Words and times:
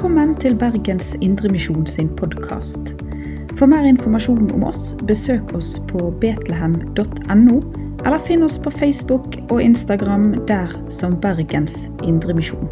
Velkommen 0.00 0.30
til 0.40 0.54
Bergens 0.56 1.10
Indremisjon 1.20 1.82
sin 1.86 2.08
podkast. 2.16 2.94
For 3.58 3.68
mer 3.68 3.84
informasjon 3.84 4.46
om 4.54 4.62
oss, 4.64 4.94
besøk 5.04 5.50
oss 5.52 5.74
på 5.90 6.06
betlehem.no, 6.22 7.56
eller 8.06 8.22
finn 8.24 8.40
oss 8.46 8.56
på 8.64 8.72
Facebook 8.72 9.36
og 9.50 9.60
Instagram 9.60 10.24
der 10.48 10.72
som 10.88 11.12
Bergens 11.20 11.90
Indremisjon. 12.00 12.64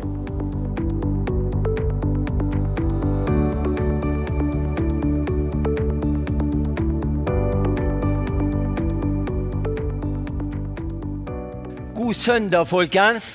God 11.93 12.17
søndag, 12.17 12.65
folkens. 12.73 13.29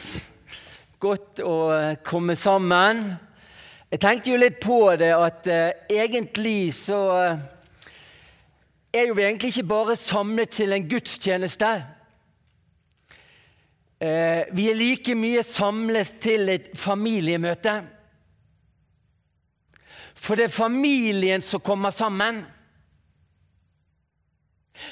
Godt 0.97 1.45
å 1.45 1.59
komme 2.01 2.33
sammen. 2.33 3.05
Jeg 3.93 3.99
tenkte 4.01 4.31
jo 4.31 4.37
litt 4.41 4.55
på 4.57 4.77
det 4.97 5.11
at 5.13 5.47
eh, 5.53 5.83
egentlig 6.01 6.71
så 6.73 6.99
eh, 7.13 7.41
er 8.89 9.03
jo 9.05 9.13
vi 9.13 9.25
egentlig 9.27 9.51
ikke 9.53 9.69
bare 9.69 9.95
samlet 10.01 10.49
til 10.49 10.73
en 10.73 10.87
gudstjeneste. 10.89 11.69
Eh, 14.01 14.49
vi 14.57 14.65
er 14.71 14.79
like 14.79 15.13
mye 15.13 15.43
samlet 15.45 16.15
til 16.25 16.49
et 16.55 16.71
familiemøte. 16.73 17.75
For 20.17 20.41
det 20.41 20.49
er 20.49 20.57
familien 20.57 21.45
som 21.45 21.61
kommer 21.61 21.93
sammen. 21.93 22.41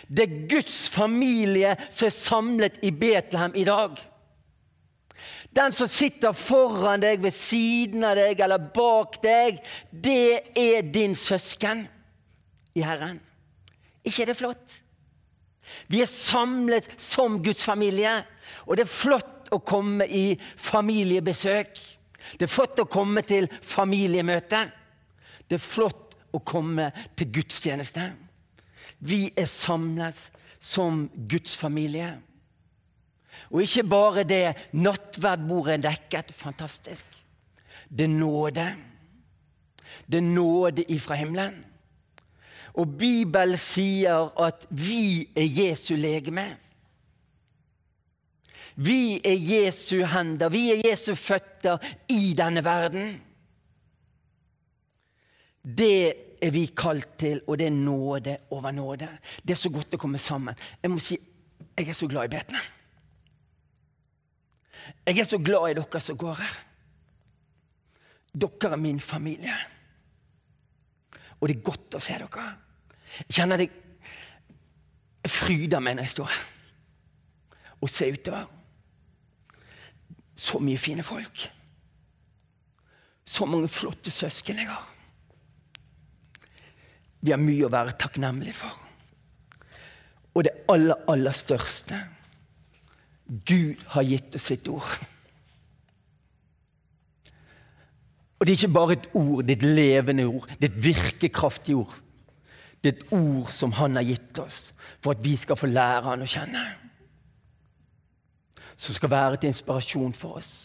Det 0.06 0.28
er 0.28 0.40
Guds 0.53 0.78
familie 0.94 1.73
som 1.90 2.06
er 2.06 2.18
samlet 2.22 2.78
i 2.86 2.94
Betlehem 2.94 3.58
i 3.58 3.66
dag. 3.66 3.97
Den 5.56 5.73
som 5.76 5.90
sitter 5.92 6.34
foran 6.38 7.02
deg, 7.04 7.22
ved 7.22 7.36
siden 7.36 8.06
av 8.08 8.16
deg 8.20 8.40
eller 8.42 8.72
bak 8.73 9.20
deg, 9.23 9.59
det 9.92 10.53
er 10.58 10.88
din 10.88 11.16
søsken 11.16 11.86
i 12.76 12.86
Herren. 12.86 13.20
ikke 14.03 14.23
er 14.23 14.31
det 14.31 14.38
flott? 14.38 14.78
Vi 15.88 16.02
er 16.02 16.09
samlet 16.09 16.88
som 16.98 17.40
Guds 17.44 17.64
familie, 17.64 18.23
og 18.66 18.78
det 18.78 18.86
er 18.88 18.92
flott 18.92 19.52
å 19.52 19.59
komme 19.59 20.08
i 20.08 20.40
familiebesøk. 20.58 21.80
Det 22.38 22.48
er 22.48 22.52
flott 22.52 22.80
å 22.80 22.90
komme 22.90 23.23
til 23.28 23.48
familiemøte. 23.62 24.64
Det 25.48 25.58
er 25.58 25.64
flott 25.64 26.16
å 26.31 26.40
komme 26.40 26.90
til 27.20 27.31
gudstjeneste. 27.36 28.12
Vi 29.00 29.31
er 29.36 29.50
samlet 29.50 30.30
som 30.62 31.08
Guds 31.28 31.56
familie. 31.58 32.14
Og 33.52 33.64
ikke 33.66 33.84
bare 33.90 34.24
det, 34.28 34.46
nattverdbordet 34.74 35.80
er 35.80 35.84
dekket. 35.90 36.32
Fantastisk. 36.36 37.06
Det 37.90 38.10
nåde. 38.10 38.68
Det 40.12 40.24
nåde 40.24 40.86
ifra 40.92 41.16
himmelen. 41.20 41.66
Og 42.80 42.98
Bibelen 42.98 43.59
sier 43.59 44.32
at 44.40 44.68
vi 44.70 45.28
er 45.36 45.48
Jesu 45.48 45.96
legeme. 46.00 46.46
Vi 48.76 49.20
er 49.28 49.36
Jesu 49.36 50.06
hender, 50.08 50.50
vi 50.50 50.70
er 50.72 50.86
Jesu 50.88 51.12
føtter 51.20 51.82
i 52.09 52.32
denne 52.38 52.64
verden. 52.64 53.12
Det 55.62 56.14
er 56.42 56.54
vi 56.56 56.66
kalt 56.78 57.18
til, 57.20 57.42
og 57.48 57.59
det 57.59 57.68
er 57.68 57.76
nåde 57.76 58.38
over 58.56 58.72
nåde. 58.72 59.09
Det 59.44 59.53
er 59.53 59.59
så 59.59 59.70
godt 59.70 59.94
å 59.94 60.02
komme 60.02 60.18
sammen. 60.18 60.56
Jeg 60.81 60.91
må 60.91 61.03
si 61.03 61.20
jeg 61.78 61.90
er 61.90 61.97
så 61.97 62.08
glad 62.08 62.28
i 62.28 62.31
Betlehem. 62.34 62.81
Jeg 65.06 65.19
er 65.19 65.28
så 65.28 65.39
glad 65.41 65.72
i 65.72 65.78
dere 65.78 66.01
som 66.03 66.17
går 66.17 66.41
her. 66.44 66.57
Dere 68.38 68.73
er 68.75 68.81
min 68.81 69.00
familie. 69.00 69.56
Og 71.39 71.50
det 71.50 71.57
er 71.57 71.66
godt 71.66 71.97
å 71.97 72.03
se 72.03 72.17
dere. 72.22 72.47
Jeg 73.25 73.40
kjenner 73.41 73.61
det 73.61 73.72
fryder 75.28 75.81
meg 75.84 75.97
når 75.97 76.07
jeg 76.07 76.16
står 76.16 76.29
her 76.31 76.50
og 77.81 77.90
ser 77.90 78.13
utover. 78.13 78.45
Så 80.38 80.59
mye 80.61 80.78
fine 80.78 81.03
folk. 81.06 81.47
Så 83.25 83.47
mange 83.50 83.69
flotte 83.72 84.13
søsken 84.13 84.61
jeg 84.61 84.69
har. 84.69 84.85
Vi 87.22 87.34
har 87.34 87.41
mye 87.41 87.66
å 87.66 87.73
være 87.73 87.97
takknemlige 88.01 88.57
for. 88.57 88.78
Og 90.38 90.45
det 90.45 90.53
aller, 90.72 91.01
aller 91.11 91.35
største 91.35 91.97
Gud 93.31 93.80
har 93.94 94.03
gitt 94.03 94.36
oss 94.36 94.50
sitt 94.52 94.68
ord. 94.68 94.96
Og 98.42 98.47
det 98.47 98.53
er 98.53 98.58
ikke 98.58 98.74
bare 98.74 98.96
et 98.97 99.09
ord, 99.14 99.44
det 99.46 99.53
er 99.53 99.59
et 99.59 99.75
levende 99.78 100.25
ord. 100.28 100.47
Det 100.59 100.68
er 100.68 100.74
et 100.74 100.84
virkekraftig 100.84 101.75
ord. 101.78 101.94
Det 102.81 102.90
er 102.90 102.97
et 102.97 103.12
ord 103.14 103.52
som 103.53 103.72
han 103.78 103.96
har 103.96 104.08
gitt 104.08 104.40
oss 104.41 104.72
for 105.02 105.14
at 105.14 105.22
vi 105.24 105.36
skal 105.38 105.59
få 105.59 105.70
lære 105.70 106.08
han 106.09 106.25
å 106.25 106.30
kjenne. 106.30 106.64
Som 108.75 108.97
skal 108.97 109.12
være 109.14 109.38
til 109.38 109.52
inspirasjon 109.52 110.16
for 110.18 110.41
oss. 110.41 110.56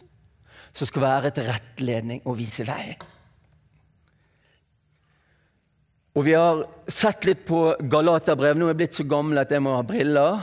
Som 0.72 0.88
skal 0.88 1.05
være 1.05 1.34
til 1.37 1.47
rettledning 1.50 2.25
og 2.25 2.38
vise 2.41 2.65
vei. 2.66 2.97
Og 6.16 6.25
Vi 6.25 6.32
har 6.32 6.65
sett 6.88 7.28
litt 7.28 7.44
på 7.44 7.76
Galaterbrev. 7.93 8.56
Nå 8.56 8.66
er 8.66 8.72
jeg 8.72 8.81
blitt 8.81 8.97
så 8.97 9.05
gammel 9.05 9.43
at 9.43 9.53
jeg 9.53 9.60
må 9.60 9.76
ha 9.76 9.84
briller. 9.84 10.41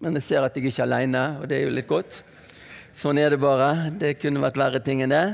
Men 0.00 0.18
jeg 0.18 0.26
ser 0.26 0.44
at 0.44 0.56
jeg 0.56 0.68
ikke 0.68 0.82
er 0.82 0.86
aleine, 0.86 1.24
og 1.40 1.48
det 1.48 1.58
er 1.58 1.68
jo 1.68 1.76
litt 1.76 1.88
godt. 1.88 2.20
Sånn 2.96 3.18
er 3.20 3.32
det 3.32 3.40
bare. 3.40 3.90
Det 3.96 4.16
kunne 4.20 4.42
vært 4.42 4.58
verre 4.60 4.80
ting 4.84 5.02
enn 5.04 5.12
det. 5.12 5.26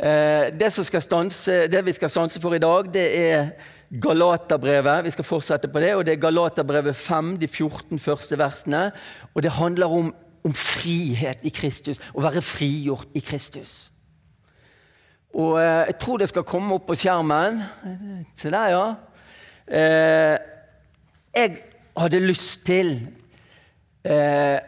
Eh, 0.00 0.48
det, 0.56 0.70
stanse, 0.72 1.66
det 1.70 1.82
vi 1.86 1.94
skal 1.94 2.10
stanse 2.10 2.40
for 2.42 2.56
i 2.56 2.62
dag, 2.62 2.88
det 2.92 3.06
er 3.18 3.52
Galaterbrevet. 3.90 5.04
Vi 5.04 5.12
skal 5.14 5.26
fortsette 5.26 5.68
på 5.68 5.82
det. 5.82 5.94
og 5.94 6.04
Det 6.06 6.14
er 6.14 6.22
Galaterbrevet 6.22 6.96
5, 6.96 7.36
de 7.38 7.48
14 7.48 7.98
første 7.98 8.38
versene. 8.38 8.90
Og 9.34 9.42
det 9.42 9.52
handler 9.52 9.86
om, 9.86 10.14
om 10.44 10.54
frihet 10.54 11.42
i 11.42 11.54
Kristus. 11.54 12.02
Å 12.14 12.26
være 12.26 12.42
frigjort 12.42 13.10
i 13.14 13.22
Kristus. 13.22 13.90
Og 15.34 15.60
eh, 15.62 15.86
jeg 15.92 15.98
tror 16.02 16.18
det 16.18 16.30
skal 16.30 16.46
komme 16.46 16.74
opp 16.74 16.88
på 16.90 16.98
skjermen. 16.98 17.62
Se 18.34 18.50
der, 18.50 18.74
ja. 18.74 18.84
Eh, 19.70 20.36
jeg 21.36 21.58
hadde 21.98 22.22
lyst 22.24 22.64
til 22.66 22.96
eh, 24.04 24.58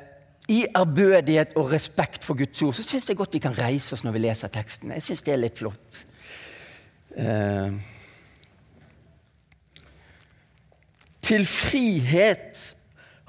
i 0.49 0.67
ærbødighet 0.77 1.57
og 1.57 1.73
respekt 1.73 2.25
for 2.25 2.39
Guds 2.39 2.63
ord, 2.63 2.75
så 2.75 2.85
syns 2.85 3.09
jeg 3.09 3.17
godt 3.17 3.35
vi 3.35 3.43
kan 3.43 3.57
reise 3.59 3.95
oss 3.95 4.05
når 4.05 4.17
vi 4.17 4.25
leser 4.25 4.53
teksten. 4.53 4.93
Jeg 4.97 5.05
syns 5.07 5.23
det 5.27 5.35
er 5.35 5.43
litt 5.43 5.61
flott. 5.63 6.03
Eh, 7.17 7.73
til 11.23 11.47
frihet 11.47 12.63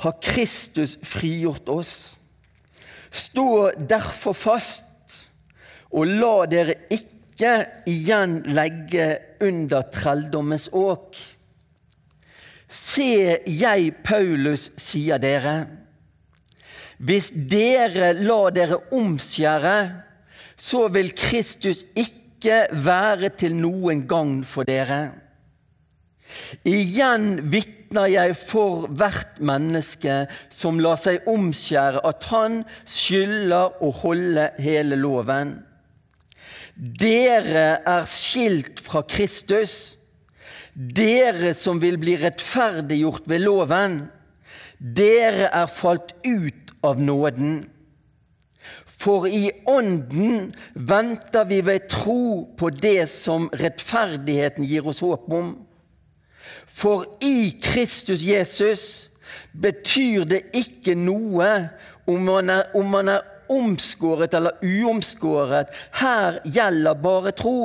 har 0.04 0.18
Kristus 0.24 0.98
frigjort 1.04 1.70
oss. 1.70 2.18
Stå 3.14 3.72
derfor 3.78 4.34
fast, 4.34 4.90
og 5.94 6.10
la 6.10 6.34
dere 6.50 6.80
ikke 6.92 7.54
igjen 7.90 8.40
legge 8.50 9.06
under 9.46 9.86
trelldommens 9.94 10.72
åk. 10.74 11.20
Se, 12.74 13.38
jeg, 13.46 13.94
Paulus, 14.04 14.72
sier 14.82 15.22
dere 15.22 15.83
hvis 17.04 17.32
dere 17.34 18.14
lar 18.16 18.54
dere 18.56 18.80
omskjære, 18.96 19.78
så 20.56 20.88
vil 20.94 21.12
Kristus 21.18 21.84
ikke 21.98 22.66
være 22.72 23.32
til 23.40 23.56
noen 23.58 24.06
gagn 24.08 24.42
for 24.48 24.68
dere. 24.68 25.02
Igjen 26.66 27.44
vitner 27.52 28.08
jeg 28.10 28.38
for 28.40 28.88
hvert 28.88 29.42
menneske 29.44 30.24
som 30.54 30.80
lar 30.82 30.98
seg 31.02 31.28
omskjære, 31.30 32.02
at 32.08 32.26
han 32.32 32.62
skylder 32.90 33.84
å 33.84 33.92
holde 34.04 34.50
hele 34.64 34.98
loven. 35.00 35.58
Dere 36.74 37.68
er 37.86 38.08
skilt 38.10 38.82
fra 38.82 39.04
Kristus, 39.06 39.98
dere 40.74 41.54
som 41.54 41.78
vil 41.84 42.00
bli 42.02 42.16
rettferdiggjort 42.18 43.28
ved 43.30 43.44
loven. 43.44 44.00
Dere 44.80 45.52
er 45.54 45.70
falt 45.70 46.16
ut 46.26 46.63
av 46.84 47.02
nåden. 47.02 47.64
For 48.86 49.28
i 49.28 49.52
Ånden 49.66 50.54
venter 50.74 51.46
vi 51.46 51.60
ved 51.66 51.90
tro 51.92 52.56
på 52.58 52.70
det 52.70 53.10
som 53.12 53.50
rettferdigheten 53.60 54.64
gir 54.68 54.88
oss 54.88 55.02
håp 55.04 55.28
om. 55.34 55.54
For 56.68 57.06
i 57.24 57.52
Kristus 57.64 58.24
Jesus 58.24 58.86
betyr 59.52 60.28
det 60.30 60.42
ikke 60.56 60.96
noe 60.98 61.50
om 62.10 62.24
man 62.28 62.52
er, 62.54 62.70
om 62.78 62.90
man 62.96 63.12
er 63.12 63.28
omskåret 63.52 64.34
eller 64.38 64.60
uomskåret. 64.64 65.72
Her 66.00 66.40
gjelder 66.46 67.00
bare 67.04 67.34
tro. 67.36 67.60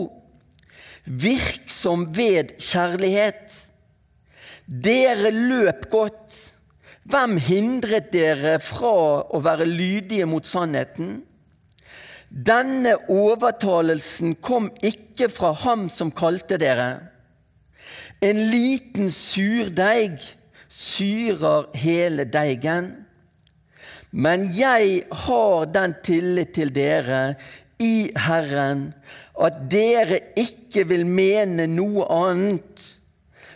Virksom 1.05 2.09
ved 2.17 2.57
kjærlighet. 2.61 3.55
Dere 4.67 5.33
løp 5.33 5.89
godt. 5.91 6.58
Hvem 7.09 7.39
hindret 7.41 8.11
dere 8.13 8.59
fra 8.61 9.23
å 9.33 9.39
være 9.41 9.65
lydige 9.65 10.27
mot 10.29 10.45
sannheten? 10.45 11.23
Denne 12.29 12.99
overtalelsen 13.09 14.35
kom 14.45 14.67
ikke 14.85 15.31
fra 15.33 15.55
ham 15.63 15.87
som 15.89 16.11
kalte 16.13 16.59
dere. 16.61 16.89
En 18.21 18.43
liten 18.51 19.09
surdeig 19.15 20.19
syrer 20.69 21.71
hele 21.81 22.29
deigen. 22.29 22.91
Men 24.13 24.45
jeg 24.53 25.07
har 25.25 25.73
den 25.73 25.97
tillit 26.05 26.53
til 26.59 26.75
dere 26.77 27.23
i 27.81 28.11
Herren 28.21 28.91
at 29.41 29.65
dere 29.73 30.21
ikke 30.37 30.85
vil 30.93 31.09
mene 31.09 31.65
noe 31.73 32.05
annet. 32.13 32.98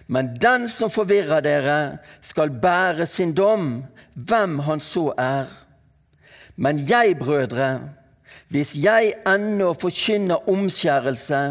Men 0.07 0.33
den 0.41 0.69
som 0.69 0.91
forvirrer 0.91 1.43
dere, 1.45 1.99
skal 2.21 2.51
bære 2.63 3.07
sin 3.07 3.35
dom, 3.35 3.85
hvem 4.15 4.59
han 4.67 4.81
så 4.81 5.13
er. 5.19 5.51
Men 6.57 6.81
jeg, 6.89 7.17
brødre, 7.19 7.81
hvis 8.53 8.75
jeg 8.77 9.15
ennå 9.27 9.73
forkynner 9.73 10.49
omskjærelse, 10.49 11.43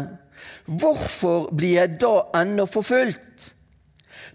hvorfor 0.66 1.50
blir 1.56 1.80
jeg 1.80 1.98
da 2.00 2.12
ennå 2.42 2.66
forfulgt? 2.70 3.52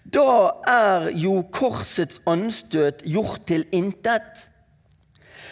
Da 0.07 0.51
er 0.67 1.09
jo 1.19 1.41
korsets 1.51 2.21
anstøt 2.27 3.03
gjort 3.03 3.43
til 3.47 3.65
intet. 3.75 4.47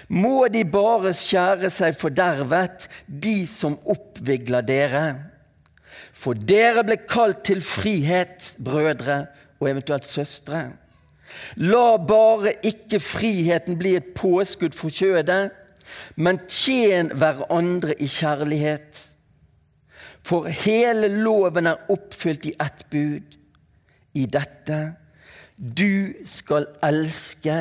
Må 0.07 0.47
de 0.51 0.63
bare 0.67 1.15
skjære 1.17 1.71
seg 1.73 1.95
fordervet, 1.99 2.87
de 3.07 3.37
som 3.49 3.79
oppvigler 3.89 4.63
dere. 4.63 5.05
For 6.13 6.37
dere 6.37 6.83
ble 6.87 6.97
kalt 7.07 7.43
til 7.47 7.61
frihet, 7.65 8.55
brødre 8.63 9.25
og 9.59 9.69
eventuelt 9.69 10.07
søstre. 10.07 10.69
La 11.59 11.97
bare 11.97 12.53
ikke 12.63 12.99
friheten 13.03 13.79
bli 13.79 13.95
et 13.99 14.13
påskudd 14.15 14.75
for 14.77 14.93
kjødet, 14.93 15.51
men 16.15 16.39
tjen 16.51 17.11
hverandre 17.15 17.95
i 18.01 18.07
kjærlighet. 18.09 19.01
For 20.25 20.49
hele 20.49 21.07
loven 21.07 21.69
er 21.69 21.89
oppfylt 21.91 22.47
i 22.49 22.55
ett 22.61 22.85
bud, 22.91 23.35
i 24.15 24.25
dette 24.31 24.79
du 25.57 26.13
skal 26.27 26.67
elske 26.83 27.55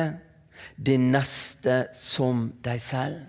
din 0.75 1.11
neste 1.13 1.85
som 1.95 2.49
deg 2.63 2.81
selv. 2.83 3.21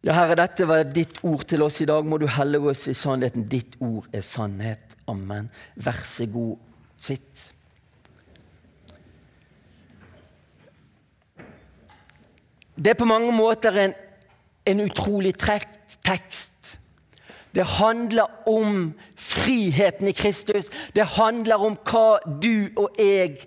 Ja, 0.00 0.14
Herre, 0.16 0.32
dette 0.38 0.64
var 0.64 0.86
ditt 0.88 1.18
ord 1.28 1.42
til 1.44 1.60
oss 1.60 1.82
i 1.84 1.86
dag. 1.88 2.06
Må 2.08 2.16
du 2.16 2.24
hellige 2.30 2.72
oss 2.72 2.86
i 2.88 2.96
sannheten. 2.96 3.44
Ditt 3.52 3.76
ord 3.84 4.06
er 4.16 4.24
sannhet. 4.24 4.96
Amen. 5.10 5.50
Vær 5.76 5.98
så 6.08 6.24
god, 6.30 6.56
sitt. 6.96 7.50
Det 12.80 12.94
er 12.94 12.96
på 12.96 13.08
mange 13.10 13.32
måter 13.36 13.76
en, 13.76 13.92
en 14.72 14.80
utrolig 14.86 15.34
trekt 15.36 15.98
tekst. 16.06 16.78
Det 17.52 17.66
handler 17.66 18.48
om 18.48 18.94
friheten 19.20 20.08
i 20.08 20.16
Kristus. 20.16 20.70
Det 20.96 21.04
handler 21.18 21.60
om 21.60 21.76
hva 21.90 22.22
du 22.40 22.70
og 22.78 22.96
jeg 22.96 23.42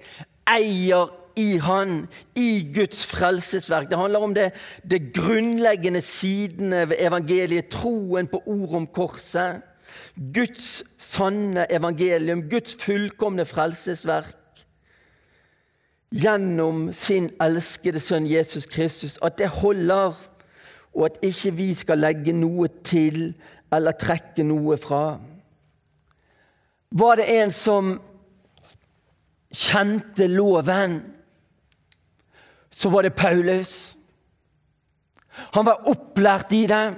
eier 0.54 1.10
i 1.36 1.58
Han, 1.58 2.08
i 2.36 2.72
Guds 2.76 3.06
frelsesverk. 3.06 3.90
Det 3.90 3.98
handler 3.98 4.20
om 4.20 4.34
det, 4.34 4.52
det 4.84 5.14
grunnleggende 5.14 6.02
sidene 6.02 6.90
ved 6.90 6.96
evangeliet, 7.00 7.68
troen 7.74 8.28
på 8.28 8.44
ord 8.46 8.76
om 8.76 8.88
korset. 8.88 9.62
Guds 10.34 10.84
sanne 10.98 11.66
evangelium, 11.72 12.48
Guds 12.50 12.76
fullkomne 12.80 13.46
frelsesverk 13.46 14.38
gjennom 16.14 16.92
sin 16.94 17.32
elskede 17.42 18.00
sønn 18.02 18.28
Jesus 18.30 18.68
Kristus. 18.70 19.18
At 19.22 19.38
det 19.38 19.50
holder, 19.50 20.14
og 20.94 21.06
at 21.06 21.18
ikke 21.26 21.54
vi 21.58 21.74
skal 21.74 22.04
legge 22.04 22.36
noe 22.38 22.70
til 22.86 23.34
eller 23.74 23.98
trekke 23.98 24.46
noe 24.46 24.78
fra. 24.78 25.18
Var 26.94 27.18
det 27.18 27.26
en 27.40 27.52
som 27.54 27.96
kjente 29.50 30.28
loven? 30.30 31.00
Så 32.74 32.90
var 32.90 33.02
det 33.02 33.16
Paulus. 33.16 33.96
Han 35.54 35.66
var 35.66 35.88
opplært 35.90 36.54
i 36.54 36.66
det. 36.68 36.96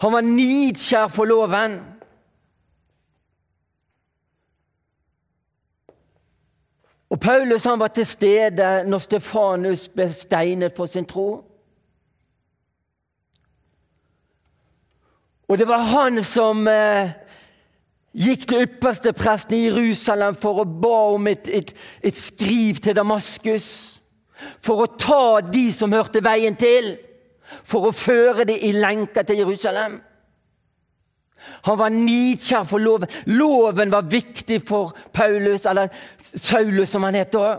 Han 0.00 0.12
var 0.12 0.20
nidkjær 0.20 1.08
for 1.12 1.28
loven. 1.28 1.80
Og 7.10 7.20
Paulus 7.20 7.64
han 7.64 7.80
var 7.80 7.92
til 7.94 8.06
stede 8.06 8.84
når 8.88 8.98
Stefanus 8.98 9.88
ble 9.88 10.08
steinet 10.12 10.76
for 10.76 10.86
sin 10.86 11.06
tro. 11.06 11.44
Og 15.48 15.58
det 15.58 15.68
var 15.68 15.84
han 15.92 16.22
som 16.24 16.64
eh, 16.68 17.12
gikk 18.16 18.48
til 18.48 18.64
ypperste 18.64 19.12
presten 19.12 19.58
i 19.58 19.66
Jerusalem 19.66 20.34
for 20.40 20.62
å 20.62 20.64
ba 20.64 20.96
om 21.14 21.28
et, 21.28 21.48
et, 21.52 21.74
et 22.02 22.16
skriv 22.16 22.80
til 22.82 22.96
Damaskus 22.96 24.00
for 24.64 24.84
å 24.84 24.92
ta 24.98 25.40
de 25.46 25.68
som 25.72 25.92
hørte 25.94 26.22
veien 26.24 26.56
til, 26.58 26.94
for 27.64 27.88
å 27.88 27.94
føre 27.94 28.46
dem 28.48 28.60
i 28.66 28.72
lenker 28.76 29.26
til 29.26 29.44
Jerusalem. 29.44 29.98
Han 31.68 31.76
var 31.78 31.92
nidkjær 31.92 32.64
for 32.64 32.80
loven. 32.80 33.10
Loven 33.28 33.92
var 33.92 34.08
viktig 34.08 34.62
for 34.64 34.94
Paulus, 35.12 35.66
eller 35.68 35.92
Saulus, 36.18 36.88
som 36.90 37.04
han 37.04 37.18
het 37.18 37.34
da. 37.36 37.58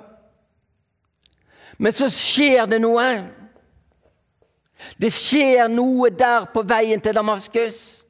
Men 1.77 1.93
så 1.93 2.09
skjer 2.09 2.65
det 2.71 2.79
noe. 2.81 3.05
Det 4.97 5.11
skjer 5.13 5.69
noe 5.71 6.09
der 6.13 6.49
på 6.53 6.65
veien 6.65 7.01
til 7.01 7.15
Damaskus 7.15 8.05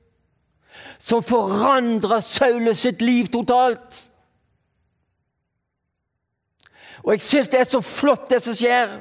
som 1.06 1.23
forandrer 1.23 2.23
Saulus 2.23 2.81
sitt 2.85 3.01
liv 3.01 3.29
totalt. 3.33 4.05
Og 7.06 7.13
jeg 7.13 7.22
syns 7.22 7.52
det 7.54 7.60
er 7.62 7.69
så 7.69 7.81
flott, 7.86 8.30
det 8.30 8.42
som 8.42 8.56
skjer. 8.57 8.98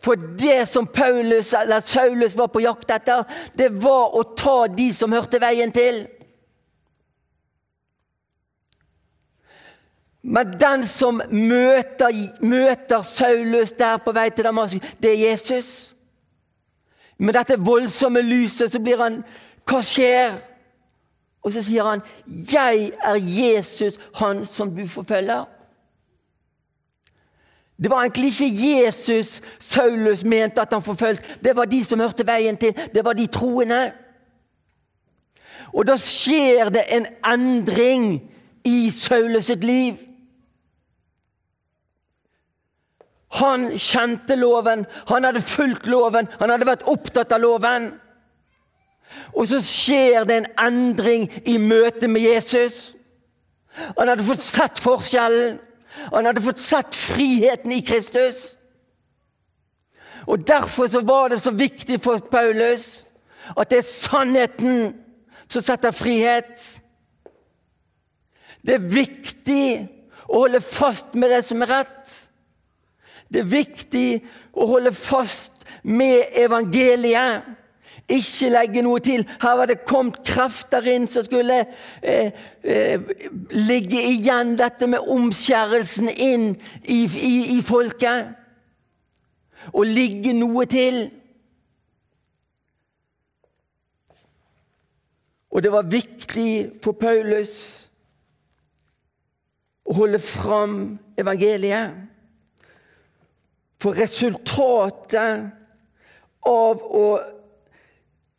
For 0.00 0.16
det 0.16 0.68
som 0.68 0.86
Paulus, 0.86 1.52
eller 1.56 1.80
Saulus 1.80 2.36
var 2.36 2.48
på 2.52 2.62
jakt 2.64 2.92
etter, 2.92 3.24
det 3.56 3.70
var 3.82 4.16
å 4.16 4.22
ta 4.36 4.64
de 4.68 4.90
som 4.96 5.12
hørte 5.12 5.40
veien 5.40 5.72
til. 5.72 6.04
Men 10.22 10.52
den 10.60 10.84
som 10.84 11.22
møter, 11.32 12.12
møter 12.44 13.04
Saulus 13.08 13.72
der 13.76 14.00
på 14.04 14.12
vei 14.12 14.28
til 14.30 14.44
Damaskus, 14.44 14.92
det 15.00 15.14
er 15.14 15.22
Jesus. 15.30 15.94
Med 17.20 17.36
dette 17.36 17.56
voldsomme 17.60 18.20
lyset 18.24 18.72
så 18.72 18.80
blir 18.80 19.00
han 19.00 19.22
Hva 19.68 19.80
skjer? 19.84 20.38
Og 21.44 21.52
så 21.54 21.62
sier 21.62 21.84
han, 21.84 22.02
'Jeg 22.26 22.92
er 23.00 23.16
Jesus, 23.16 23.98
han 24.14 24.44
som 24.44 24.76
du 24.76 24.82
forfølger'. 24.82 25.59
Det 27.82 27.90
var 27.90 28.02
egentlig 28.02 28.26
ikke 28.26 28.66
Jesus 28.66 29.40
Saulus 29.58 30.24
mente 30.24 30.60
at 30.60 30.72
han 30.72 30.82
forfulgte. 30.82 31.38
Det 31.44 31.56
var 31.56 31.64
de 31.64 31.84
som 31.84 32.00
hørte 32.00 32.26
veien 32.26 32.56
til. 32.56 32.74
Det 32.94 33.04
var 33.04 33.12
de 33.12 33.26
troende. 33.26 33.92
Og 35.72 35.86
da 35.86 35.96
skjer 35.96 36.68
det 36.68 36.84
en 36.92 37.06
endring 37.24 38.20
i 38.64 38.90
Saulus 38.90 39.48
sitt 39.48 39.64
liv. 39.64 39.96
Han 43.40 43.70
kjente 43.78 44.34
loven, 44.34 44.84
han 45.08 45.24
hadde 45.24 45.42
fulgt 45.42 45.86
loven, 45.86 46.26
han 46.40 46.50
hadde 46.50 46.66
vært 46.66 46.88
opptatt 46.90 47.32
av 47.32 47.40
loven. 47.40 47.92
Og 49.32 49.46
så 49.48 49.60
skjer 49.64 50.26
det 50.26 50.36
en 50.40 50.48
endring 50.66 51.28
i 51.46 51.56
møte 51.62 52.10
med 52.10 52.26
Jesus. 52.26 52.90
Han 53.96 54.10
hadde 54.10 54.26
fått 54.26 54.42
sett 54.42 54.82
forskjellen. 54.82 55.60
Han 56.12 56.26
hadde 56.26 56.42
fått 56.44 56.58
sett 56.58 56.94
friheten 56.94 57.72
i 57.72 57.80
Kristus. 57.80 58.56
Og 60.26 60.46
Derfor 60.46 60.86
så 60.86 61.00
var 61.00 61.28
det 61.28 61.40
så 61.40 61.50
viktig 61.50 62.00
for 62.02 62.18
Paulus 62.18 63.06
at 63.56 63.70
det 63.70 63.80
er 63.80 63.88
sannheten 63.88 64.92
som 65.50 65.62
setter 65.64 65.94
frihet. 65.96 66.82
Det 68.62 68.76
er 68.76 68.90
viktig 68.92 69.64
å 70.28 70.44
holde 70.44 70.60
fast 70.62 71.16
med 71.18 71.32
det 71.32 71.40
som 71.46 71.64
er 71.64 71.72
rett. 71.72 72.12
Det 73.32 73.42
er 73.42 73.50
viktig 73.50 74.08
å 74.52 74.66
holde 74.70 74.92
fast 74.94 75.64
med 75.82 76.36
evangeliet. 76.38 77.48
Ikke 78.10 78.50
legge 78.50 78.82
noe 78.82 79.00
til. 79.04 79.22
Her 79.42 79.56
var 79.60 79.70
det 79.70 79.84
kommet 79.86 80.18
krefter 80.26 80.86
inn 80.90 81.06
som 81.10 81.24
skulle 81.26 81.60
eh, 82.02 82.32
eh, 82.64 83.12
ligge 83.54 84.00
igjen 84.02 84.56
dette 84.58 84.88
med 84.90 85.06
omskjærelsen 85.06 86.10
inn 86.10 86.48
i, 86.82 87.04
i, 87.06 87.34
i 87.56 87.60
folket. 87.62 88.34
Og 89.70 89.86
ligge 89.86 90.34
noe 90.34 90.66
til. 90.70 91.04
Og 95.50 95.62
det 95.62 95.72
var 95.72 95.90
viktig 95.90 96.50
for 96.82 96.98
Paulus 96.98 97.54
å 99.90 99.96
holde 99.98 100.20
fram 100.22 100.80
evangeliet. 101.18 101.94
For 103.80 103.96
resultatet 103.96 105.50
av 106.46 106.82
å 106.84 107.06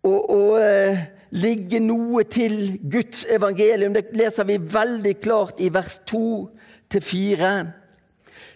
å, 0.04 0.14
og 0.14 0.56
eh, 0.62 1.04
ligge 1.32 1.82
noe 1.84 2.24
til 2.30 2.78
Guds 2.92 3.26
evangelium. 3.30 3.94
Det 3.96 4.10
leser 4.18 4.48
vi 4.50 4.58
veldig 4.62 5.14
klart 5.22 5.62
i 5.62 5.70
vers 5.74 6.00
2-4. 6.10 7.52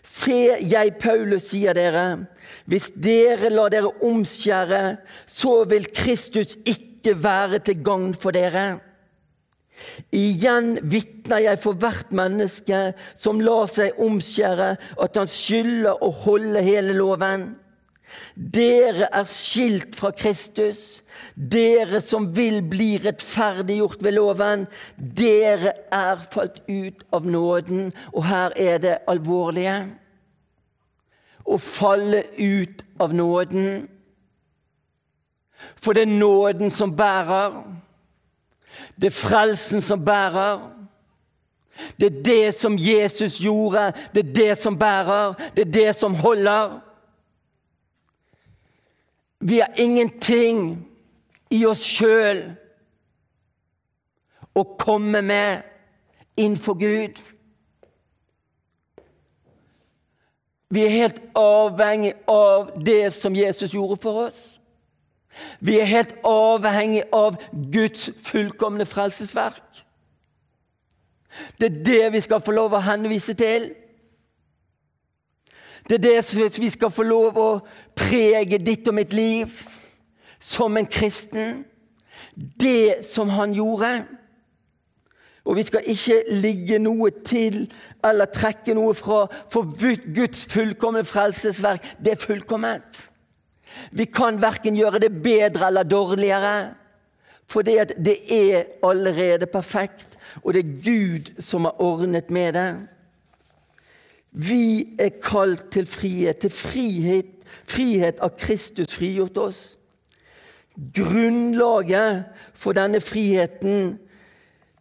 Se, 0.05 0.39
jeg, 0.61 0.95
Paulus, 1.01 1.49
sier 1.49 1.73
dere, 1.73 2.27
hvis 2.69 2.91
dere 3.01 3.49
lar 3.49 3.71
dere 3.73 3.89
omskjære, 4.05 4.83
så 5.25 5.63
vil 5.69 5.87
Kristus 5.97 6.53
ikke 6.61 7.15
være 7.23 7.63
til 7.65 7.81
gagn 7.85 8.11
for 8.13 8.35
dere. 8.35 8.67
Igjen 10.15 10.75
vitner 10.87 11.41
jeg 11.43 11.59
for 11.63 11.77
hvert 11.81 12.13
menneske 12.15 12.93
som 13.17 13.41
lar 13.43 13.67
seg 13.71 13.97
omskjære, 14.01 14.69
at 15.03 15.19
han 15.19 15.29
skylder 15.29 16.03
å 16.05 16.11
holde 16.23 16.63
hele 16.63 16.95
loven. 16.95 17.49
Dere 18.35 19.07
er 19.15 19.27
skilt 19.29 19.95
fra 19.95 20.11
Kristus, 20.11 21.01
dere 21.35 22.01
som 22.03 22.27
vil 22.35 22.59
bli 22.67 22.95
rettferdiggjort 23.03 24.03
ved 24.03 24.17
loven. 24.17 24.65
Dere 24.97 25.73
er 25.93 26.23
falt 26.31 26.61
ut 26.67 27.05
av 27.15 27.27
nåden, 27.27 27.93
og 28.13 28.27
her 28.27 28.55
er 28.59 28.81
det 28.83 28.95
alvorlige. 29.07 29.77
Å 31.45 31.57
falle 31.61 32.23
ut 32.35 32.83
av 32.99 33.13
nåden. 33.15 33.85
For 35.79 35.95
det 35.95 36.03
er 36.05 36.17
nåden 36.19 36.71
som 36.71 36.91
bærer. 36.95 37.61
Det 38.99 39.11
er 39.11 39.15
frelsen 39.15 39.81
som 39.81 40.03
bærer. 40.05 40.59
Det 41.99 42.07
er 42.07 42.23
det 42.23 42.55
som 42.55 42.77
Jesus 42.79 43.39
gjorde, 43.39 43.91
det 44.13 44.25
er 44.25 44.33
det 44.33 44.57
som 44.57 44.77
bærer, 44.79 45.33
det 45.55 45.67
er 45.67 45.71
det 45.71 45.95
som 45.95 46.15
holder. 46.15 46.79
Vi 49.39 49.59
har 49.59 49.71
ingenting 49.77 50.87
i 51.51 51.65
oss 51.65 51.83
sjøl 51.85 52.41
å 54.55 54.63
komme 54.79 55.21
med 55.21 55.65
innenfor 56.37 56.77
Gud. 56.79 57.19
Vi 60.69 60.83
er 60.85 60.89
helt 60.89 61.21
avhengig 61.37 62.13
av 62.27 62.71
det 62.85 63.13
som 63.13 63.35
Jesus 63.35 63.73
gjorde 63.75 63.99
for 64.01 64.25
oss. 64.25 64.39
Vi 65.59 65.79
er 65.79 65.87
helt 65.89 66.15
avhengig 66.23 67.03
av 67.13 67.37
Guds 67.71 68.09
fullkomne 68.23 68.87
frelsesverk. 68.87 69.83
Det 71.59 71.71
er 71.71 71.83
det 71.83 72.13
vi 72.13 72.21
skal 72.23 72.43
få 72.43 72.55
lov 72.55 72.75
å 72.75 72.83
henvise 72.83 73.35
til. 73.35 73.73
Det 75.89 75.99
er 75.99 76.21
det 76.21 76.59
vi 76.59 76.69
skal 76.69 76.91
få 76.91 77.03
lov 77.03 77.37
å 77.37 77.49
prege 77.95 78.57
ditt 78.57 78.87
og 78.87 78.97
mitt 78.97 79.13
liv 79.13 79.53
som 80.39 80.77
en 80.77 80.87
kristen. 80.89 81.63
Det 82.35 83.05
som 83.05 83.29
han 83.29 83.53
gjorde. 83.53 84.05
Og 85.45 85.55
vi 85.55 85.63
skal 85.63 85.85
ikke 85.85 86.23
ligge 86.41 86.79
noe 86.81 87.11
til 87.25 87.67
eller 88.05 88.31
trekke 88.33 88.73
noe 88.73 88.95
fra, 88.97 89.27
for 89.51 89.69
Guds 90.15 90.45
fullkomne 90.49 91.03
frelsesverk, 91.05 91.85
det 92.01 92.15
er 92.15 92.21
fullkomment. 92.21 93.03
Vi 93.91 94.07
kan 94.09 94.39
verken 94.41 94.77
gjøre 94.77 95.03
det 95.03 95.11
bedre 95.21 95.67
eller 95.67 95.83
dårligere, 95.83 96.73
for 97.45 97.61
det, 97.61 97.93
det 98.01 98.17
er 98.33 98.63
allerede 98.83 99.45
perfekt, 99.45 100.17
og 100.41 100.53
det 100.53 100.63
er 100.63 100.75
Gud 100.81 101.33
som 101.39 101.69
har 101.69 101.81
ordnet 101.81 102.31
med 102.33 102.53
det. 102.57 102.69
Vi 104.35 104.95
er 104.99 105.13
kalt 105.23 105.69
til 105.71 105.87
frihet, 105.87 106.41
til 106.43 106.51
frihet, 106.51 107.31
frihet 107.63 108.19
av 108.19 108.33
Kristus 108.39 108.91
frigjort 108.97 109.37
oss. 109.39 109.61
Grunnlaget 110.75 112.25
for 112.53 112.75
denne 112.75 112.99
friheten 112.99 113.93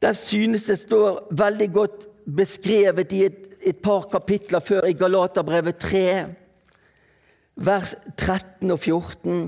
den 0.03 0.17
synes 0.19 0.67
det 0.67 0.79
står 0.83 1.29
veldig 1.39 1.69
godt 1.73 2.09
beskrevet 2.37 3.13
i 3.15 3.23
et, 3.29 3.39
et 3.63 3.79
par 3.79 4.09
kapitler 4.11 4.61
før 4.61 4.89
i 4.91 4.97
Galaterbrevet 4.99 5.79
3, 5.81 6.03
vers 7.55 7.95
13 8.19 8.75
og 8.75 8.79
14. 8.79 9.47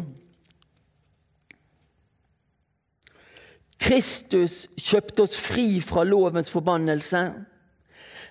Kristus 3.83 4.63
kjøpte 4.79 5.27
oss 5.27 5.37
fri 5.37 5.81
fra 5.85 6.07
lovens 6.07 6.51
forbannelse 6.55 7.27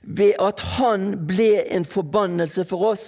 ved 0.06 0.34
at 0.40 0.60
han 0.78 1.26
ble 1.28 1.66
en 1.74 1.86
forbannelse 1.86 2.66
for 2.66 2.92
oss. 2.92 3.08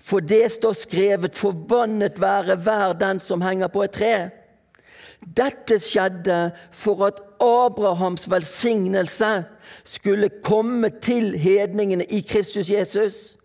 For 0.00 0.20
det 0.20 0.52
står 0.52 0.72
skrevet 0.72 1.36
'forbannet 1.36 2.20
være 2.20 2.56
hver 2.56 2.92
den 2.92 3.20
som 3.20 3.40
henger 3.40 3.66
på 3.68 3.82
et 3.82 3.96
tre'. 3.96 4.30
Dette 5.36 5.80
skjedde 5.82 6.52
for 6.70 7.06
at 7.06 7.18
Abrahams 7.42 8.30
velsignelse 8.30 9.44
skulle 9.84 10.30
komme 10.42 10.90
til 11.02 11.38
hedningene 11.38 12.04
i 12.04 12.20
Kristus 12.20 12.70
Jesus, 12.70 13.36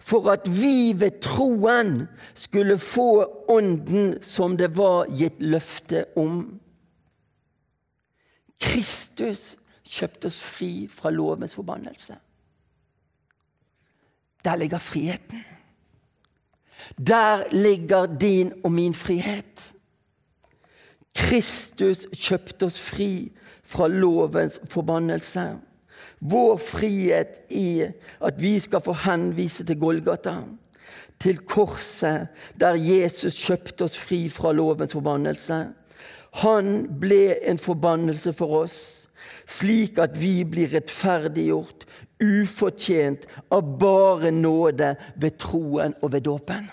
for 0.00 0.30
at 0.30 0.48
vi 0.62 0.92
ved 0.96 1.20
troen 1.20 2.08
skulle 2.34 2.78
få 2.78 3.30
Ånden 3.48 4.22
som 4.22 4.56
det 4.56 4.76
var 4.76 5.06
gitt 5.06 5.38
løfte 5.38 6.04
om. 6.16 6.60
Kristus 8.60 9.56
kjøpt 9.90 10.28
oss 10.28 10.40
fri 10.40 10.88
fra 10.90 11.10
lovens 11.10 11.54
forbannelse. 11.58 12.16
Der 14.44 14.56
ligger 14.56 14.78
friheten. 14.78 15.44
Der 17.06 17.44
ligger 17.52 18.06
din 18.06 18.52
og 18.64 18.72
min 18.72 18.94
frihet. 18.94 19.74
Kristus 21.14 22.06
kjøpte 22.14 22.70
oss 22.70 22.78
fri 22.80 23.32
fra 23.66 23.88
lovens 23.88 24.60
forbannelse. 24.70 25.58
Vår 26.20 26.56
frihet 26.56 27.40
i 27.50 27.82
at 28.20 28.40
vi 28.40 28.58
skal 28.58 28.80
få 28.84 28.94
henvise 29.04 29.64
til 29.64 29.78
Golgata, 29.80 30.36
til 31.20 31.38
korset, 31.38 32.28
der 32.60 32.78
Jesus 32.78 33.36
kjøpte 33.36 33.84
oss 33.84 33.98
fri 33.98 34.28
fra 34.28 34.52
lovens 34.52 34.92
forbannelse. 34.92 35.60
Han 36.40 36.86
ble 37.00 37.34
en 37.50 37.58
forbannelse 37.58 38.32
for 38.32 38.62
oss 38.62 39.09
slik 39.50 39.98
at 40.02 40.14
vi 40.18 40.44
blir 40.46 40.70
rettferdiggjort, 40.74 41.86
ufortjent, 42.20 43.26
av 43.50 43.74
bare 43.80 44.30
nåde 44.34 44.94
ved 45.20 45.38
troen 45.40 45.96
og 46.00 46.12
ved 46.14 46.26
dåpen. 46.28 46.66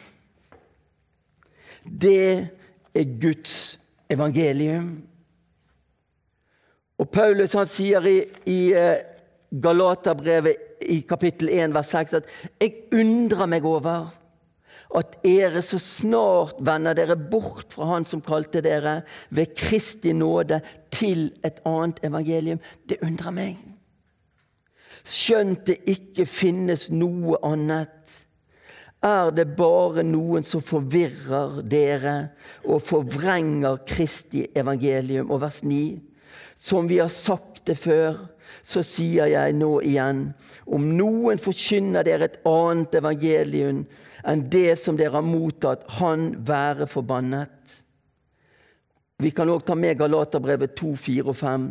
Det 1.88 2.48
er 2.93 3.19
Guds 3.22 3.77
evangelium. 4.10 4.91
Og 6.98 7.10
Paulus 7.13 7.53
han 7.57 7.69
sier 7.69 8.05
i, 8.10 8.17
i 8.50 8.60
eh, 8.75 9.03
Galaterbrevet 9.63 10.81
i 10.89 11.00
kapittel 11.07 11.50
1 11.53 11.74
vers 11.74 11.91
6 11.93 12.13
at 12.19 12.25
'jeg 12.60 12.74
undrer 12.93 13.46
meg 13.46 13.65
over' 13.65 14.16
at 14.96 15.17
dere 15.24 15.62
så 15.65 15.79
snart 15.82 16.62
vender 16.63 16.96
dere 16.96 17.17
bort 17.20 17.74
fra 17.75 17.89
Han 17.91 18.06
som 18.08 18.24
kalte 18.24 18.62
dere 18.63 19.01
ved 19.36 19.56
Kristi 19.58 20.13
nåde 20.15 20.62
til 20.94 21.32
et 21.44 21.60
annet 21.67 22.00
evangelium. 22.08 22.62
Det 22.88 23.01
undrer 23.03 23.36
meg. 23.36 23.58
Skjønt 25.08 25.67
det 25.67 25.82
ikke 25.88 26.25
finnes 26.27 26.89
noe 26.91 27.39
annet, 27.48 27.94
er 29.06 29.29
det 29.32 29.46
bare 29.56 30.01
noen 30.03 30.44
som 30.44 30.63
forvirrer 30.63 31.62
dere 31.70 32.15
og 32.65 32.82
forvrenger 32.82 33.84
Kristi 33.88 34.48
evangelium. 34.58 35.29
Og 35.32 35.44
vers 35.44 35.62
9. 35.63 36.00
Som 36.58 36.89
vi 36.89 36.98
har 36.98 37.12
sagt 37.13 37.67
det 37.70 37.77
før, 37.77 38.17
så 38.63 38.82
sier 38.84 39.29
jeg 39.29 39.53
nå 39.56 39.70
igjen, 39.86 40.32
om 40.65 40.89
noen 40.98 41.39
forkynner 41.39 42.06
dere 42.08 42.27
et 42.27 42.39
annet 42.48 42.96
evangelium 42.98 43.84
enn 44.27 44.48
det 44.51 44.75
som 44.79 44.98
dere 45.00 45.15
har 45.17 45.25
mottatt, 45.25 45.86
han 46.00 46.34
være 46.48 46.88
forbannet. 46.91 47.77
Vi 49.17 49.31
kan 49.34 49.50
òg 49.50 49.63
ta 49.65 49.74
med 49.74 49.98
Galaterbrevet 49.98 50.75
2, 50.77 50.91
4 51.01 51.31
og 51.31 51.38
5. 51.39 51.63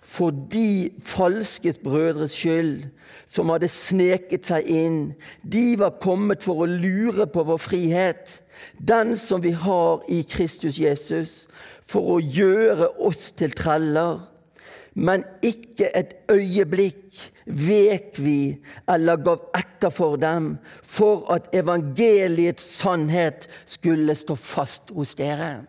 For 0.00 0.32
de 0.52 0.90
falske 1.04 1.72
brødres 1.84 2.34
skyld, 2.36 2.86
som 3.28 3.52
hadde 3.52 3.68
sneket 3.72 4.48
seg 4.48 4.68
inn, 4.68 4.98
de 5.44 5.76
var 5.80 5.98
kommet 6.02 6.44
for 6.44 6.64
å 6.64 6.68
lure 6.68 7.28
på 7.30 7.44
vår 7.48 7.60
frihet, 7.60 8.38
den 8.76 9.14
som 9.16 9.40
vi 9.44 9.52
har 9.56 10.04
i 10.12 10.22
Kristus 10.28 10.80
Jesus, 10.80 11.46
for 11.84 12.16
å 12.16 12.18
gjøre 12.20 12.90
oss 13.00 13.30
til 13.36 13.54
treller 13.56 14.20
men 14.94 15.24
ikke 15.42 15.90
et 15.96 16.14
øyeblikk 16.30 17.30
vek 17.46 18.18
vi 18.18 18.58
eller 18.90 19.20
gav 19.22 19.44
etter 19.56 19.90
for 19.94 20.16
dem, 20.16 20.56
for 20.82 21.30
at 21.32 21.50
evangeliets 21.54 22.64
sannhet 22.80 23.48
skulle 23.66 24.14
stå 24.14 24.34
fast 24.34 24.90
hos 24.94 25.14
dere. 25.14 25.62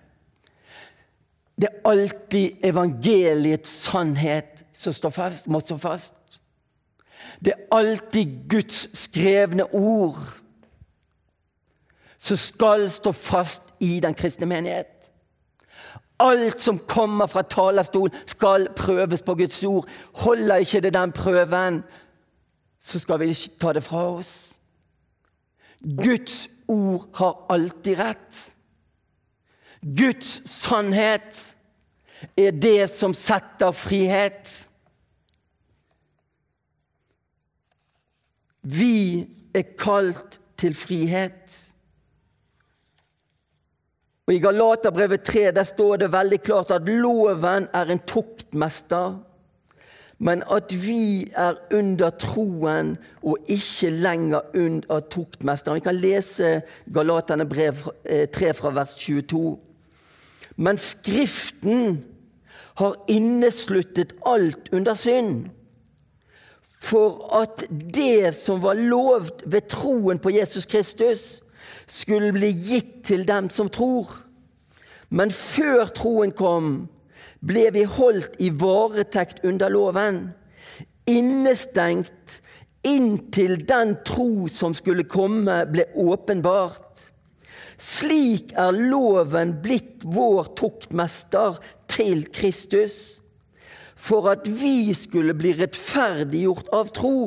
Det 1.61 1.69
er 1.69 1.89
alltid 1.89 2.65
evangeliets 2.65 3.69
sannhet 3.69 4.65
som 4.73 4.93
står 4.93 5.09
fast, 5.09 5.47
må 5.47 5.59
stå 5.59 5.77
fast. 5.77 6.13
Det 7.45 7.53
er 7.53 7.77
alltid 7.77 8.49
Guds 8.49 8.87
skrevne 8.97 9.65
ord 9.73 10.17
som 12.21 12.37
skal 12.37 12.89
stå 12.89 13.11
fast 13.11 13.61
i 13.81 13.99
den 13.99 14.13
kristne 14.13 14.45
menighet. 14.45 15.00
Alt 16.21 16.61
som 16.61 16.79
kommer 16.87 17.27
fra 17.27 17.41
talerstolen, 17.41 18.15
skal 18.29 18.67
prøves 18.77 19.23
på 19.25 19.35
Guds 19.35 19.63
ord. 19.63 19.89
Holder 20.21 20.61
ikke 20.61 20.81
det 20.85 20.93
den 20.93 21.11
prøven, 21.11 21.81
så 22.79 22.99
skal 22.99 23.19
vi 23.19 23.31
ikke 23.33 23.57
ta 23.61 23.73
det 23.73 23.83
fra 23.83 24.05
oss. 24.13 24.33
Guds 25.81 26.47
ord 26.67 27.07
har 27.17 27.45
alltid 27.49 27.99
rett. 27.99 28.41
Guds 29.81 30.49
sannhet 30.49 31.55
er 32.37 32.51
det 32.53 32.89
som 32.93 33.15
setter 33.17 33.73
frihet. 33.73 34.51
Vi 38.61 39.25
er 39.57 39.65
kalt 39.77 40.37
til 40.61 40.77
frihet. 40.77 41.70
Og 44.31 44.35
I 44.35 44.39
Galaterbrevet 44.39 45.25
3 45.27 45.49
der 45.51 45.63
står 45.67 45.97
det 45.99 46.07
veldig 46.13 46.37
klart 46.39 46.69
at 46.71 46.87
loven 46.87 47.65
er 47.75 47.89
en 47.91 47.99
tuktmester, 48.07 49.17
men 50.23 50.43
at 50.47 50.71
vi 50.71 51.27
er 51.35 51.57
under 51.75 52.13
troen 52.15 52.93
og 53.23 53.51
ikke 53.51 53.89
lenger 53.91 54.55
under 54.55 55.01
tuktmesteren. 55.11 55.75
Vi 55.75 55.83
kan 55.83 55.99
lese 55.99 56.61
Galaterne 56.93 57.45
brev 57.45 57.83
3 58.07 58.47
eh, 58.47 58.55
fra 58.55 58.71
vers 58.71 58.95
22. 58.95 59.59
Men 60.55 60.77
Skriften 60.77 61.99
har 62.79 62.95
innesluttet 63.11 64.15
alt 64.25 64.71
under 64.71 64.93
synd 64.93 65.49
for 66.79 67.35
at 67.43 67.67
det 67.69 68.31
som 68.35 68.63
var 68.63 68.79
lovt 68.79 69.43
ved 69.45 69.67
troen 69.67 70.19
på 70.19 70.29
Jesus 70.29 70.65
Kristus, 70.65 71.40
skulle 71.91 72.31
bli 72.35 72.51
gitt 72.55 73.01
til 73.09 73.25
dem 73.27 73.49
som 73.51 73.69
tror. 73.71 74.09
Men 75.11 75.33
før 75.35 75.91
troen 75.95 76.31
kom, 76.31 76.71
ble 77.43 77.67
vi 77.75 77.83
holdt 77.89 78.37
i 78.39 78.51
varetekt 78.53 79.43
under 79.47 79.73
loven, 79.73 80.21
innestengt 81.09 82.39
inntil 82.87 83.59
den 83.67 83.95
tro 84.05 84.47
som 84.49 84.73
skulle 84.77 85.05
komme, 85.09 85.63
ble 85.69 85.87
åpenbart. 85.99 87.03
Slik 87.81 88.53
er 88.61 88.77
loven 88.77 89.55
blitt 89.63 90.05
vår 90.05 90.53
tuktmester 90.57 91.57
til 91.89 92.27
Kristus 92.33 93.21
for 94.01 94.31
at 94.31 94.47
vi 94.47 94.93
skulle 94.97 95.35
bli 95.37 95.53
rettferdiggjort 95.59 96.71
av 96.73 96.89
tro. 96.95 97.17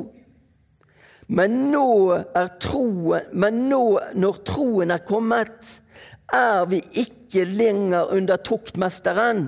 Men 1.27 1.71
nå, 1.73 1.89
troen, 2.61 3.29
men 3.33 3.65
nå 3.71 3.85
når 4.21 4.41
troen 4.45 4.93
er 4.93 5.05
kommet, 5.09 5.81
er 6.33 6.65
vi 6.69 6.81
ikke 7.01 7.47
lenger 7.49 8.13
under 8.13 8.41
tuktmesteren. 8.45 9.47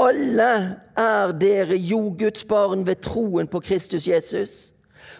Alle 0.00 0.50
er 0.98 1.34
dere 1.38 1.76
jo 1.78 2.14
ved 2.18 3.00
troen 3.02 3.46
på 3.46 3.60
Kristus 3.60 4.06
Jesus. 4.06 4.74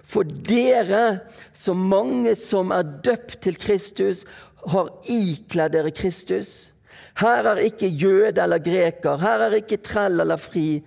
For 0.05 0.25
dere, 0.25 1.21
så 1.53 1.75
mange 1.75 2.35
som 2.35 2.71
er 2.71 2.83
døpt 2.83 3.41
til 3.43 3.57
Kristus, 3.57 4.25
har 4.67 4.91
ikledd 5.09 5.73
dere 5.73 5.91
Kristus. 5.91 6.73
Her 7.21 7.47
er 7.47 7.63
ikke 7.63 7.87
jøde 7.87 8.43
eller 8.43 8.59
greker, 8.59 9.17
her 9.17 9.47
er 9.47 9.59
ikke 9.61 9.83
trell 9.85 10.21
eller 10.21 10.41
fri. 10.41 10.83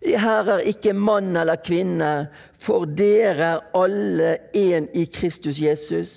Her 0.00 0.48
er 0.56 0.66
ikke 0.68 0.92
mann 0.92 1.36
eller 1.36 1.60
kvinne, 1.60 2.28
for 2.60 2.84
dere 2.84 3.54
er 3.54 3.62
alle 3.76 4.34
én 4.56 4.88
i 4.94 5.06
Kristus 5.08 5.60
Jesus. 5.60 6.14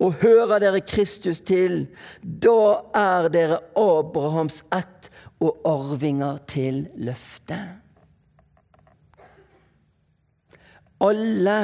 Og 0.00 0.16
hører 0.22 0.62
dere 0.62 0.80
Kristus 0.80 1.42
til, 1.44 1.84
da 2.22 2.80
er 2.96 3.28
dere 3.28 3.60
Abrahams 3.76 4.62
ett 4.72 5.10
og 5.40 5.60
arvinger 5.68 6.40
til 6.48 6.86
løftet. 6.96 7.76
Alle 11.00 11.60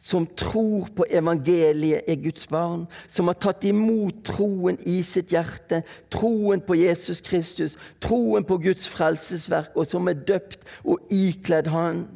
som 0.00 0.24
tror 0.36 0.88
på 0.96 1.04
evangeliet, 1.10 2.02
er 2.08 2.16
Guds 2.16 2.46
barn, 2.48 2.86
som 3.08 3.28
har 3.28 3.36
tatt 3.36 3.66
imot 3.68 4.22
troen 4.24 4.78
i 4.88 5.02
sitt 5.04 5.34
hjerte, 5.34 5.82
troen 6.08 6.62
på 6.64 6.78
Jesus 6.80 7.20
Kristus, 7.20 7.76
troen 8.00 8.46
på 8.48 8.56
Guds 8.64 8.88
frelsesverk, 8.88 9.76
og 9.76 9.84
som 9.84 10.08
er 10.08 10.16
døpt 10.16 10.64
og 10.88 11.04
ikledd 11.12 11.68
Han. 11.68 12.06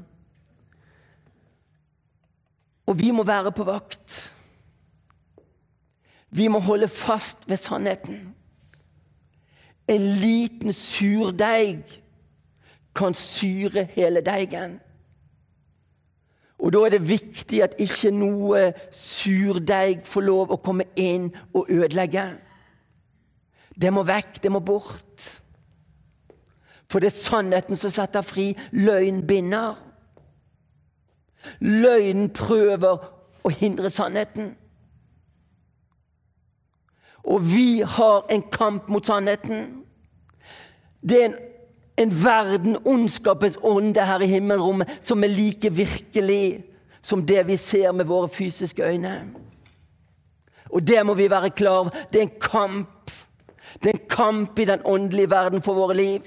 Og 2.87 2.99
vi 3.01 3.11
må 3.11 3.23
være 3.23 3.53
på 3.53 3.65
vakt. 3.65 4.31
Vi 6.31 6.49
må 6.49 6.59
holde 6.59 6.89
fast 6.89 7.49
ved 7.49 7.57
sannheten. 7.57 8.35
En 9.89 10.01
liten 10.01 10.73
surdeig 10.73 11.85
kan 12.95 13.15
syre 13.15 13.85
hele 13.95 14.21
deigen. 14.21 14.81
Og 16.59 16.73
Da 16.73 16.85
er 16.85 16.89
det 16.89 17.09
viktig 17.09 17.63
at 17.63 17.75
ikke 17.79 18.11
noe 18.11 18.73
surdeig 18.91 20.07
får 20.07 20.21
lov 20.25 20.53
å 20.55 20.57
komme 20.57 20.87
inn 20.97 21.29
og 21.53 21.67
ødelegge. 21.69 22.25
Det 23.81 23.93
må 23.93 24.03
vekk, 24.07 24.43
det 24.43 24.53
må 24.53 24.61
bort. 24.61 25.43
For 26.91 27.03
det 27.03 27.11
er 27.11 27.19
sannheten 27.19 27.77
som 27.77 27.91
setter 27.91 28.23
fri. 28.23 28.53
Løgn 28.73 29.27
binder. 29.27 29.75
Løgn 31.61 32.29
prøver 32.35 33.09
å 33.45 33.53
hindre 33.53 33.91
sannheten. 33.91 34.55
Og 37.25 37.41
vi 37.49 37.81
har 37.81 38.27
en 38.31 38.45
kamp 38.53 38.89
mot 38.89 39.07
sannheten. 39.07 39.85
Det 41.01 41.21
er 41.21 41.29
en 41.31 41.37
en 41.97 42.25
verden, 42.25 42.77
ondskapens 42.85 43.59
ånde 43.63 44.03
her 44.07 44.23
i 44.23 44.27
himmelrommet, 44.27 44.99
som 45.01 45.23
er 45.25 45.31
like 45.31 45.71
virkelig 45.71 46.65
som 47.03 47.27
det 47.27 47.47
vi 47.47 47.57
ser 47.57 47.93
med 47.93 48.05
våre 48.05 48.29
fysiske 48.29 48.83
øyne. 48.83 49.23
Og 50.71 50.87
det 50.87 51.07
må 51.07 51.15
vi 51.15 51.31
være 51.31 51.51
klar 51.51 51.79
over. 51.79 51.91
Det 52.13 52.19
er 52.19 52.23
en 52.23 52.41
kamp. 52.41 53.11
Det 53.83 53.91
er 53.91 53.99
en 53.99 54.09
kamp 54.09 54.59
i 54.59 54.65
den 54.65 54.81
åndelige 54.85 55.31
verden 55.31 55.63
for 55.63 55.75
våre 55.75 55.95
liv. 55.95 56.21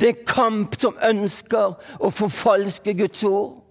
Det 0.00 0.08
er 0.08 0.14
en 0.14 0.26
kamp 0.26 0.74
som 0.78 0.96
ønsker 1.04 1.74
å 2.00 2.10
forfalske 2.10 2.94
Guds 2.94 3.24
ord. 3.24 3.65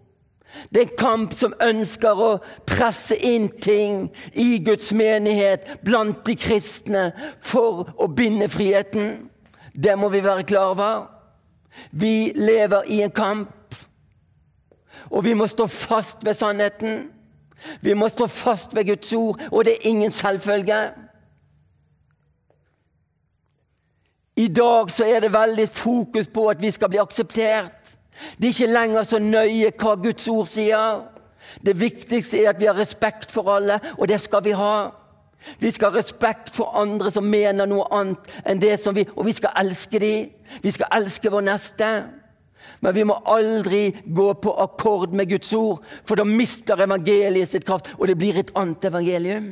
Det 0.74 0.82
er 0.82 0.86
en 0.86 0.98
kamp 0.98 1.34
som 1.34 1.54
ønsker 1.62 2.22
å 2.22 2.30
presse 2.68 3.16
inn 3.16 3.50
ting 3.62 4.10
i 4.34 4.60
Guds 4.66 4.92
menighet 4.94 5.68
blant 5.86 6.24
de 6.28 6.36
kristne 6.40 7.10
for 7.44 7.90
å 7.98 8.08
binde 8.08 8.50
friheten. 8.52 9.30
Det 9.76 9.98
må 10.00 10.10
vi 10.10 10.24
være 10.24 10.48
klar 10.48 10.72
over. 10.72 11.08
Vi 11.92 12.32
lever 12.36 12.88
i 12.88 13.02
en 13.04 13.12
kamp, 13.12 13.76
og 15.10 15.24
vi 15.26 15.34
må 15.34 15.48
stå 15.48 15.68
fast 15.68 16.24
ved 16.26 16.38
sannheten. 16.40 17.10
Vi 17.82 17.94
må 17.94 18.08
stå 18.10 18.28
fast 18.28 18.76
ved 18.76 18.86
Guds 18.86 19.14
ord, 19.14 19.42
og 19.52 19.66
det 19.66 19.74
er 19.74 19.90
ingen 19.90 20.12
selvfølge. 20.12 20.80
I 24.36 24.48
dag 24.48 24.92
så 24.92 25.06
er 25.08 25.20
det 25.20 25.34
veldig 25.34 25.68
fokus 25.70 26.28
på 26.28 26.50
at 26.50 26.62
vi 26.62 26.72
skal 26.72 26.90
bli 26.90 27.00
akseptert. 27.00 27.85
Det 28.38 28.48
er 28.48 28.54
ikke 28.54 28.74
lenger 28.74 29.04
så 29.04 29.20
nøye 29.20 29.72
hva 29.72 29.96
Guds 30.00 30.28
ord 30.32 30.48
sier. 30.50 31.02
Det 31.66 31.76
viktigste 31.80 32.44
er 32.44 32.54
at 32.54 32.60
vi 32.60 32.70
har 32.70 32.78
respekt 32.78 33.32
for 33.32 33.50
alle, 33.56 33.80
og 33.98 34.08
det 34.08 34.20
skal 34.22 34.44
vi 34.44 34.56
ha. 34.56 34.92
Vi 35.60 35.72
skal 35.72 35.92
ha 35.92 36.00
respekt 36.00 36.56
for 36.56 36.74
andre 36.80 37.12
som 37.14 37.28
mener 37.30 37.68
noe 37.70 37.86
annet 37.94 38.32
enn 38.46 38.62
det 38.62 38.80
som 38.82 38.96
vi 38.96 39.06
Og 39.16 39.28
vi 39.28 39.34
skal 39.38 39.54
elske 39.62 40.00
dem. 40.00 40.32
Vi 40.64 40.72
skal 40.72 40.90
elske 40.92 41.30
vår 41.32 41.46
neste. 41.46 41.90
Men 42.82 42.96
vi 42.96 43.04
må 43.04 43.20
aldri 43.26 43.92
gå 44.06 44.34
på 44.42 44.56
akkord 44.62 45.14
med 45.14 45.30
Guds 45.30 45.54
ord, 45.54 45.84
for 46.06 46.16
da 46.16 46.24
mister 46.26 46.82
evangeliet 46.82 47.50
sitt 47.50 47.66
kraft, 47.66 47.92
og 48.00 48.08
det 48.08 48.18
blir 48.18 48.40
et 48.40 48.52
annet 48.56 48.86
evangelium. 48.86 49.52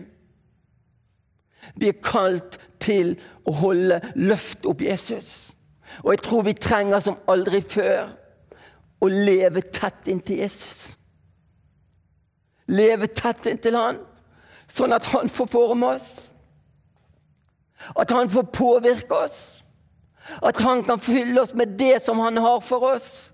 Vi 1.75 1.87
er 1.87 2.01
kalt 2.03 2.57
til 2.81 3.15
å 3.45 3.53
holde 3.61 4.01
løft 4.15 4.65
opp 4.65 4.81
Jesus. 4.81 5.53
Og 6.03 6.13
jeg 6.13 6.23
tror 6.25 6.45
vi 6.47 6.57
trenger 6.57 6.99
som 7.05 7.21
aldri 7.29 7.61
før 7.61 8.09
å 9.03 9.09
leve 9.11 9.61
tett 9.75 10.07
inntil 10.11 10.43
Jesus. 10.45 10.97
Leve 12.71 13.09
tett 13.11 13.45
inntil 13.51 13.75
Han 13.75 13.99
sånn 14.73 14.95
at 14.95 15.05
han 15.11 15.29
får 15.29 15.49
forme 15.51 15.93
oss. 15.95 16.09
At 17.99 18.11
han 18.15 18.31
får 18.31 18.47
påvirke 18.55 19.23
oss. 19.25 19.39
At 20.41 20.61
han 20.63 20.83
kan 20.87 21.01
fylle 21.03 21.41
oss 21.41 21.53
med 21.53 21.75
det 21.79 21.97
som 22.05 22.21
han 22.23 22.39
har 22.41 22.61
for 22.63 22.93
oss. 22.93 23.33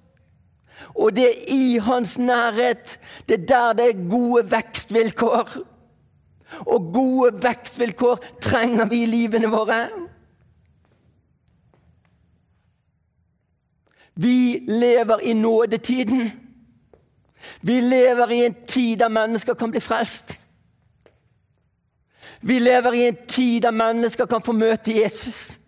Og 0.95 1.13
det 1.15 1.27
er 1.27 1.41
i 1.53 1.77
hans 1.84 2.17
nærhet. 2.19 2.97
Det 3.27 3.41
er 3.41 3.47
der 3.51 3.77
det 3.77 3.89
er 3.89 4.08
gode 4.10 4.45
vekstvilkår. 4.51 5.58
Og 6.65 6.93
gode 6.93 7.43
vekstvilkår 7.43 8.23
trenger 8.41 8.89
vi 8.89 9.03
i 9.03 9.12
livene 9.12 9.51
våre. 9.53 9.84
Vi 14.21 14.60
lever 14.67 15.19
i 15.19 15.34
nådetiden. 15.34 16.32
Vi 17.62 17.82
lever 17.82 18.29
i 18.29 18.45
en 18.45 18.55
tid 18.67 18.97
der 18.97 19.08
mennesker 19.08 19.53
kan 19.53 19.71
bli 19.71 19.79
frelst. 19.79 20.39
Vi 22.41 22.60
lever 22.60 22.93
i 22.93 23.08
en 23.08 23.17
tid 23.27 23.62
der 23.62 23.71
mennesker 23.71 24.25
kan 24.25 24.41
få 24.41 24.51
møte 24.51 25.01
Jesus. 25.01 25.60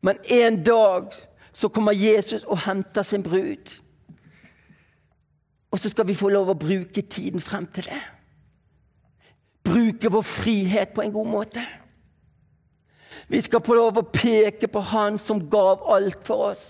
Men 0.00 0.18
en 0.24 0.62
dag 0.64 1.12
så 1.52 1.68
kommer 1.68 1.92
Jesus 1.92 2.44
og 2.44 2.58
henter 2.58 3.02
sin 3.02 3.22
brud. 3.22 3.80
Og 5.70 5.78
så 5.78 5.88
skal 5.88 6.08
vi 6.08 6.14
få 6.14 6.28
lov 6.28 6.48
å 6.48 6.60
bruke 6.60 7.02
tiden 7.02 7.40
frem 7.40 7.66
til 7.66 7.84
det. 7.84 8.02
Bruke 9.64 10.08
vår 10.12 10.22
frihet 10.22 10.88
på 10.94 11.02
en 11.02 11.12
god 11.12 11.26
måte. 11.26 11.66
Vi 13.28 13.40
skal 13.42 13.62
få 13.64 13.74
lov 13.74 13.98
å 13.98 14.08
peke 14.10 14.68
på 14.70 14.82
Han 14.92 15.18
som 15.18 15.42
gav 15.50 15.82
alt 15.90 16.20
for 16.26 16.52
oss. 16.52 16.66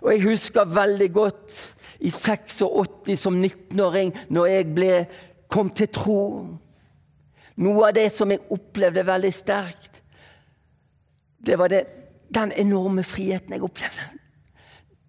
Og 0.00 0.12
jeg 0.12 0.24
husker 0.24 0.68
veldig 0.68 1.08
godt 1.12 1.58
i 2.00 2.10
86 2.12 3.16
som 3.20 3.36
19-åring, 3.36 4.12
når 4.32 4.46
jeg 4.54 4.68
ble, 4.76 4.92
kom 5.50 5.72
til 5.76 5.90
tro. 5.92 6.22
Noe 7.60 7.88
av 7.88 7.96
det 7.96 8.06
som 8.16 8.30
jeg 8.32 8.46
opplevde 8.54 9.04
veldig 9.04 9.32
sterkt, 9.34 10.00
det 11.40 11.56
var 11.60 11.72
det, 11.72 11.82
den 12.32 12.52
enorme 12.60 13.04
friheten 13.04 13.56
jeg 13.56 13.64
opplevde. 13.64 14.06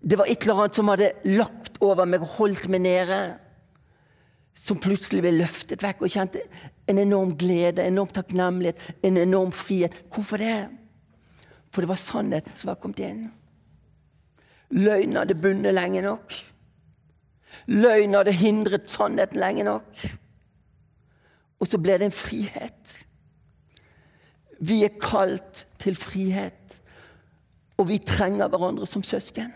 Det 0.02 0.18
var 0.18 0.32
et 0.32 0.44
eller 0.44 0.64
annet 0.64 0.80
som 0.80 0.90
hadde 0.90 1.12
lagt 1.30 1.78
over 1.84 2.08
meg 2.10 2.24
og 2.26 2.36
holdt 2.40 2.68
meg 2.72 2.84
nede. 2.88 3.20
Som 4.58 4.80
plutselig 4.84 5.24
ble 5.24 5.34
løftet 5.40 5.84
vekk, 5.84 6.04
og 6.06 6.14
kjente 6.14 6.44
en 6.92 7.00
enorm 7.02 7.36
glede, 7.40 7.82
en 7.82 7.96
enorm 7.96 8.12
takknemlighet, 8.14 8.80
en 9.04 9.18
enorm 9.18 9.52
frihet. 9.56 9.96
Hvorfor 10.12 10.42
det? 10.42 10.70
For 11.72 11.84
det 11.84 11.92
var 11.92 12.00
sannheten 12.00 12.56
som 12.56 12.74
var 12.74 12.80
kommet 12.82 13.00
inn. 13.06 13.30
Løgnen 14.72 15.20
hadde 15.20 15.40
bundet 15.40 15.76
lenge 15.76 16.04
nok. 16.04 16.34
Løgnen 17.72 18.18
hadde 18.20 18.36
hindret 18.36 18.92
sannheten 18.92 19.40
lenge 19.40 19.64
nok. 19.68 20.04
Og 21.62 21.70
så 21.70 21.80
ble 21.80 21.98
det 22.00 22.10
en 22.10 22.16
frihet. 22.16 22.96
Vi 24.62 24.84
er 24.86 24.98
kalt 25.02 25.66
til 25.82 25.96
frihet, 25.98 26.82
og 27.82 27.88
vi 27.90 27.98
trenger 28.06 28.50
hverandre 28.52 28.86
som 28.86 29.04
søsken. 29.04 29.50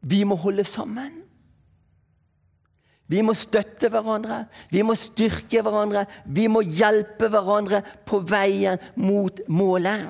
Vi 0.00 0.22
må 0.24 0.36
holde 0.38 0.64
sammen. 0.64 1.24
Vi 3.08 3.22
må 3.24 3.32
støtte 3.36 3.88
hverandre, 3.88 4.42
vi 4.68 4.82
må 4.84 4.92
styrke 4.98 5.62
hverandre, 5.64 6.04
vi 6.24 6.44
må 6.52 6.60
hjelpe 6.60 7.30
hverandre 7.32 7.80
på 8.04 8.20
veien 8.28 8.80
mot 9.00 9.40
målet. 9.48 10.04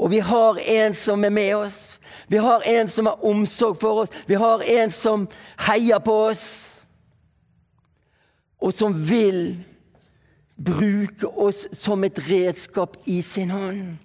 Og 0.00 0.10
vi 0.10 0.18
har 0.24 0.58
en 0.74 0.94
som 0.96 1.24
er 1.24 1.30
med 1.30 1.54
oss. 1.54 2.00
Vi 2.28 2.40
har 2.40 2.64
en 2.66 2.88
som 2.88 3.06
har 3.06 3.24
omsorg 3.26 3.76
for 3.80 4.02
oss. 4.02 4.12
Vi 4.26 4.34
har 4.34 4.64
en 4.80 4.90
som 4.90 5.26
heier 5.66 6.00
på 6.02 6.14
oss, 6.30 6.46
og 8.60 8.72
som 8.74 8.96
vil 8.96 9.58
bruke 10.56 11.28
oss 11.28 11.66
som 11.76 12.04
et 12.04 12.18
redskap 12.28 12.96
i 13.08 13.20
sin 13.24 13.52
hånd. 13.52 13.96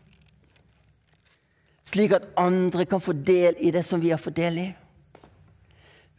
Slik 1.85 2.15
at 2.15 2.27
andre 2.39 2.85
kan 2.85 3.03
få 3.03 3.13
del 3.13 3.55
i 3.59 3.71
det 3.71 3.85
som 3.85 4.01
vi 4.01 4.11
har 4.11 4.21
fått 4.21 4.37
del 4.39 4.57
i. 4.59 4.69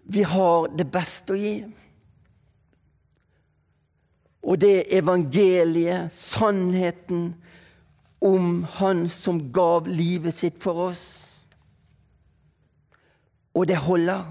Vi 0.09 0.23
har 0.23 0.69
det 0.77 0.87
beste 0.93 1.35
å 1.35 1.39
gi. 1.39 1.57
Og 4.47 4.61
det 4.63 4.75
er 4.79 5.01
evangeliet, 5.01 6.13
sannheten 6.15 7.33
om 8.23 8.63
Han 8.79 9.09
som 9.11 9.41
gav 9.53 9.89
livet 9.91 10.35
sitt 10.35 10.63
for 10.63 10.91
oss. 10.91 11.07
Og 13.55 13.67
det 13.67 13.77
holder. 13.83 14.23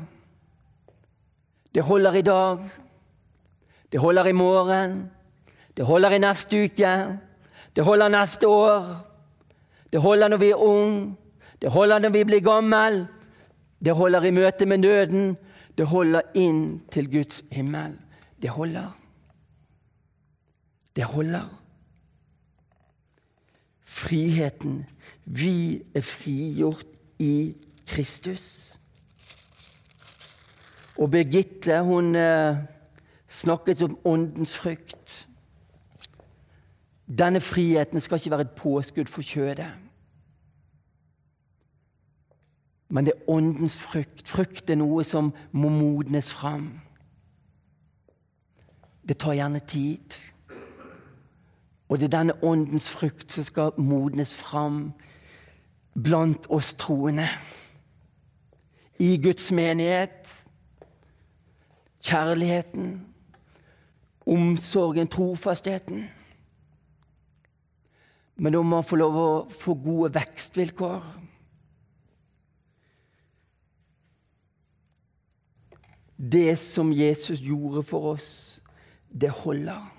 Det 1.75 1.83
holder 1.83 2.15
i 2.15 2.21
dag. 2.21 2.63
Det 3.91 3.99
holder 3.99 4.27
i 4.27 4.31
morgen. 4.31 5.11
Det 5.77 5.85
holder 5.85 6.15
i 6.15 6.21
neste 6.23 6.63
uke. 6.65 6.93
Det 7.75 7.83
holder 7.83 8.09
neste 8.09 8.47
år. 8.47 8.87
Det 9.91 10.01
holder 10.01 10.31
når 10.31 10.37
vi 10.37 10.49
er 10.49 10.63
unge. 10.63 11.15
Det 11.61 11.71
holder 11.71 11.99
når 11.99 12.09
vi 12.09 12.23
blir 12.23 12.39
gammel. 12.39 13.07
Det 13.85 13.93
holder 13.93 14.23
i 14.23 14.31
møte 14.31 14.65
med 14.65 14.77
nøden. 14.77 15.35
Det 15.77 15.87
holder 15.87 16.21
inn 16.35 16.81
til 16.91 17.11
Guds 17.11 17.43
himmel. 17.51 17.97
Det 18.41 18.49
holder. 18.49 18.97
Det 20.95 21.03
holder. 21.03 21.61
Friheten. 23.83 24.85
Vi 25.25 25.81
er 25.95 26.01
frigjort 26.01 26.87
i 27.19 27.55
Kristus. 27.87 28.79
Og 30.97 31.11
Birgitte 31.11 31.81
hun 31.83 32.15
eh, 32.15 32.57
snakket 33.27 33.81
om 33.81 33.97
åndens 34.05 34.53
frykt. 34.57 35.27
Denne 37.05 37.41
friheten 37.41 38.01
skal 38.01 38.15
ikke 38.15 38.31
være 38.31 38.41
et 38.41 38.55
påskudd 38.57 39.11
for 39.11 39.21
kjødet. 39.21 39.84
Men 42.95 43.05
det 43.05 43.13
er 43.13 43.29
åndens 43.29 43.75
frukt. 43.75 44.23
Frukt 44.27 44.69
er 44.71 44.77
noe 44.79 45.03
som 45.03 45.33
må 45.51 45.67
modnes 45.69 46.29
fram. 46.31 46.69
Det 49.03 49.17
tar 49.19 49.35
gjerne 49.35 49.59
tid. 49.67 50.15
Og 51.89 51.99
det 51.99 52.07
er 52.07 52.13
denne 52.13 52.37
åndens 52.39 52.87
frukt 52.89 53.35
som 53.35 53.43
skal 53.43 53.75
modnes 53.77 54.31
fram 54.33 54.93
blant 55.91 56.47
oss 56.47 56.71
troende. 56.79 57.27
I 58.99 59.17
Guds 59.19 59.51
menighet. 59.51 60.31
Kjærligheten, 61.99 63.01
omsorgen, 64.25 65.11
trofastheten. 65.11 66.07
Men 68.35 68.53
da 68.53 68.63
må 68.63 68.77
man 68.77 68.87
få 68.87 69.03
lov 69.03 69.19
å 69.19 69.29
få 69.51 69.75
gode 69.83 70.13
vekstvilkår. 70.15 71.01
Det 76.17 76.57
som 76.59 76.93
Jesus 76.93 77.39
gjorde 77.41 77.83
for 77.83 78.13
oss, 78.13 78.61
det 79.21 79.29
holder. 79.29 79.91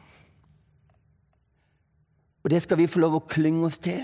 Og 2.45 2.51
det 2.51 2.63
skal 2.63 2.79
vi 2.79 2.87
få 2.87 3.01
lov 3.03 3.19
å 3.19 3.27
klynge 3.27 3.67
oss 3.67 3.79
til. 3.83 4.03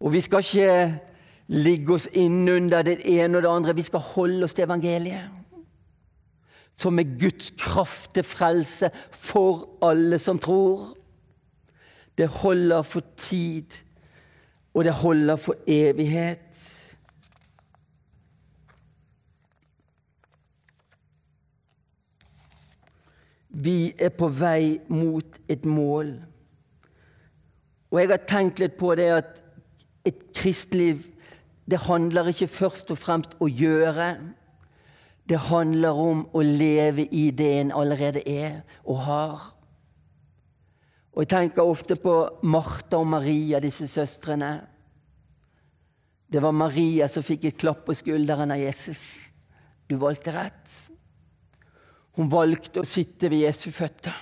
Og 0.00 0.14
vi 0.14 0.20
skal 0.24 0.40
ikke 0.40 1.00
ligge 1.48 1.94
oss 1.94 2.06
innunder 2.16 2.86
det 2.86 3.00
ene 3.04 3.36
og 3.36 3.42
det 3.44 3.50
andre. 3.50 3.74
Vi 3.76 3.84
skal 3.84 4.00
holde 4.14 4.44
oss 4.46 4.54
til 4.56 4.64
evangeliet. 4.64 5.28
Som 6.78 6.98
er 6.98 7.18
Guds 7.20 7.50
kraft 7.58 8.14
til 8.14 8.24
frelse 8.24 8.90
for 9.10 9.66
alle 9.82 10.18
som 10.18 10.38
tror. 10.38 10.94
Det 12.18 12.28
holder 12.28 12.82
for 12.82 13.02
tid, 13.16 13.82
og 14.74 14.84
det 14.84 14.92
holder 14.92 15.36
for 15.36 15.54
evighet. 15.66 16.77
Vi 23.48 23.94
er 23.98 24.12
på 24.12 24.28
vei 24.28 24.78
mot 24.88 25.38
et 25.48 25.64
mål. 25.64 26.12
Og 27.88 28.00
jeg 28.00 28.10
har 28.10 28.26
tenkt 28.28 28.60
litt 28.60 28.76
på 28.80 28.92
det 28.98 29.08
at 29.14 29.38
et 30.08 30.26
kristliv 30.36 31.06
det 31.68 31.82
handler 31.84 32.30
ikke 32.30 32.48
først 32.48 32.90
og 32.94 32.98
fremst 32.98 33.34
å 33.44 33.48
gjøre. 33.48 34.08
Det 35.28 35.40
handler 35.50 36.00
om 36.00 36.22
å 36.32 36.40
leve 36.40 37.04
i 37.12 37.28
det 37.30 37.50
en 37.58 37.72
allerede 37.76 38.22
er 38.24 38.62
og 38.84 39.02
har. 39.04 39.42
Og 41.12 41.24
Jeg 41.24 41.28
tenker 41.34 41.66
ofte 41.66 41.96
på 42.00 42.14
Martha 42.42 42.96
og 42.96 43.06
Maria, 43.10 43.60
disse 43.60 43.88
søstrene. 43.90 44.52
Det 46.32 46.40
var 46.42 46.52
Maria 46.56 47.08
som 47.08 47.24
fikk 47.26 47.44
et 47.44 47.58
klapp 47.60 47.84
på 47.84 47.96
skulderen 47.96 48.52
av 48.54 48.60
Jesus. 48.62 49.28
Du 49.88 49.96
valgte 50.00 50.32
rett. 50.32 50.87
Hun 52.18 52.30
valgte 52.32 52.82
å 52.82 52.88
sitte 52.88 53.30
ved 53.30 53.46
Jesu 53.46 53.70
føtter 53.72 54.16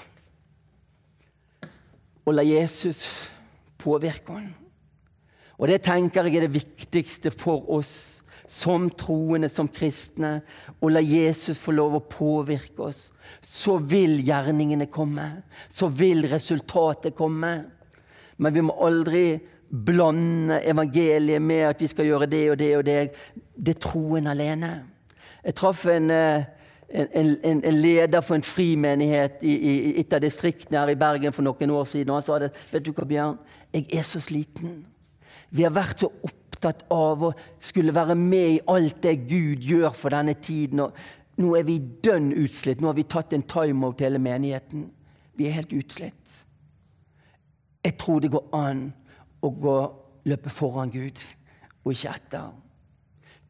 og 2.27 2.35
la 2.35 2.43
Jesus 2.43 3.01
påvirke 3.79 4.35
henne. 4.35 4.55
Og 5.57 5.71
det 5.71 5.79
tenker 5.87 6.27
jeg 6.27 6.37
er 6.37 6.45
det 6.45 6.57
viktigste 6.59 7.31
for 7.33 7.71
oss 7.73 8.25
som 8.47 8.91
troende, 8.95 9.49
som 9.51 9.71
kristne, 9.73 10.41
å 10.79 10.91
la 10.91 11.01
Jesus 11.03 11.59
få 11.59 11.73
lov 11.75 11.97
å 11.97 12.05
påvirke 12.05 12.91
oss. 12.91 13.09
Så 13.41 13.79
vil 13.81 14.21
gjerningene 14.27 14.91
komme. 14.93 15.25
Så 15.69 15.89
vil 15.89 16.27
resultatet 16.31 17.17
komme. 17.17 17.55
Men 18.37 18.55
vi 18.55 18.67
må 18.69 18.77
aldri 18.85 19.25
blande 19.71 20.61
evangeliet 20.69 21.43
med 21.43 21.65
at 21.71 21.81
vi 21.83 21.89
skal 21.91 22.11
gjøre 22.11 22.29
det 22.31 22.45
og 22.53 22.61
det 22.61 22.71
og 22.77 22.85
det. 22.87 23.01
Det 23.57 23.75
er 23.75 23.83
troen 23.83 24.29
alene. 24.31 24.75
Jeg 25.47 25.57
traff 25.57 25.87
en 25.91 26.13
eh, 26.13 26.47
en, 26.89 27.09
en, 27.43 27.65
en, 27.65 27.75
leder 27.75 28.21
for 28.23 28.39
en 28.39 28.43
frimenighet 28.47 29.43
i, 29.43 29.55
i, 29.55 29.73
et 30.01 30.13
av 30.15 30.23
distriktene 30.23 30.79
her 30.79 30.93
i 30.93 30.99
Bergen 30.99 31.35
for 31.35 31.47
noen 31.47 31.73
år 31.75 31.85
siden. 31.91 32.13
og 32.13 32.21
Han 32.21 32.27
sa 32.27 32.39
det. 32.39 32.53
Vet 32.71 32.87
du 32.87 32.93
hva, 32.93 33.07
Bjørn? 33.09 33.39
Jeg 33.75 33.89
er 33.99 34.07
så 34.07 34.23
sliten. 34.23 34.85
Vi 35.51 35.67
har 35.67 35.75
vært 35.75 36.05
så 36.05 36.11
opptatt 36.27 36.85
av 36.95 37.25
å 37.29 37.33
skulle 37.63 37.95
være 37.95 38.15
med 38.19 38.49
i 38.55 38.61
alt 38.71 39.01
det 39.03 39.17
Gud 39.27 39.67
gjør 39.67 39.91
for 39.99 40.15
denne 40.15 40.37
tiden. 40.39 40.85
og 40.87 41.43
Nå 41.43 41.55
er 41.59 41.67
vi 41.69 41.79
dønn 41.79 42.31
utslitt. 42.33 42.81
Nå 42.81 42.93
har 42.93 42.99
vi 42.99 43.09
tatt 43.11 43.35
en 43.35 43.45
timeout, 43.45 44.01
hele 44.01 44.23
menigheten. 44.23 44.87
Vi 45.37 45.49
er 45.49 45.59
helt 45.59 45.75
utslitt. 45.77 46.43
Jeg 47.85 47.99
tror 48.01 48.23
det 48.23 48.33
går 48.33 48.47
an 48.57 48.87
å 49.45 49.51
gå, 49.51 49.77
løpe 50.27 50.51
foran 50.51 50.91
Gud 50.91 51.21
og 51.85 51.93
ikke 51.93 52.15
etter. 52.15 52.55